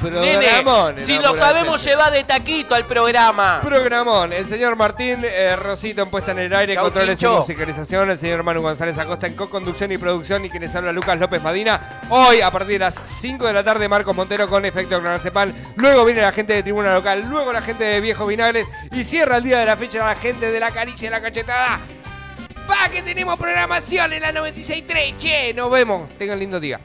Nene, 0.09 0.37
Programón. 0.37 0.95
si 1.03 1.19
lo 1.19 1.35
sabemos 1.35 1.83
llevar 1.83 2.11
de 2.11 2.23
taquito 2.23 2.75
al 2.75 2.85
programa. 2.85 3.59
Programón. 3.61 4.33
El 4.33 4.45
señor 4.47 4.75
Martín 4.75 5.19
eh, 5.23 5.55
Rosito 5.55 6.01
en 6.03 6.09
puesta 6.09 6.31
en 6.31 6.39
el 6.39 6.53
aire, 6.53 6.73
Chau, 6.75 6.85
controles 6.85 7.21
y 7.21 7.27
musicalización. 7.27 8.09
El 8.09 8.17
señor 8.17 8.43
Manu 8.43 8.61
González 8.61 8.97
Acosta 8.97 9.27
en 9.27 9.35
co-conducción 9.35 9.91
y 9.91 9.97
producción. 9.97 10.43
Y 10.45 10.49
quienes 10.49 10.75
habla 10.75 10.91
Lucas 10.91 11.19
López 11.19 11.41
Madina. 11.41 12.01
Hoy, 12.09 12.41
a 12.41 12.49
partir 12.51 12.73
de 12.73 12.79
las 12.79 13.01
5 13.17 13.45
de 13.45 13.53
la 13.53 13.63
tarde, 13.63 13.87
Marcos 13.87 14.15
Montero 14.15 14.49
con 14.49 14.65
efecto 14.65 14.99
Clonazepam. 14.99 15.51
Luego 15.75 16.05
viene 16.05 16.21
la 16.21 16.31
gente 16.31 16.53
de 16.53 16.63
Tribuna 16.63 16.93
Local. 16.93 17.25
Luego 17.29 17.53
la 17.53 17.61
gente 17.61 17.83
de 17.83 18.01
Viejo 18.01 18.25
Vinagres. 18.25 18.67
Y 18.91 19.05
cierra 19.05 19.37
el 19.37 19.43
día 19.43 19.59
de 19.59 19.65
la 19.65 19.77
fecha 19.77 20.05
la 20.05 20.15
gente 20.15 20.51
de 20.51 20.59
la 20.59 20.71
caricia 20.71 21.07
y 21.07 21.11
la 21.11 21.21
cachetada. 21.21 21.79
¡Pa! 22.67 22.89
Que 22.89 23.01
tenemos 23.01 23.37
programación 23.39 24.13
en 24.13 24.21
la 24.21 24.31
96.3. 24.31 25.17
Che, 25.17 25.53
nos 25.53 25.69
vemos. 25.71 26.09
Tengan 26.17 26.39
lindo 26.39 26.59
día. 26.59 26.79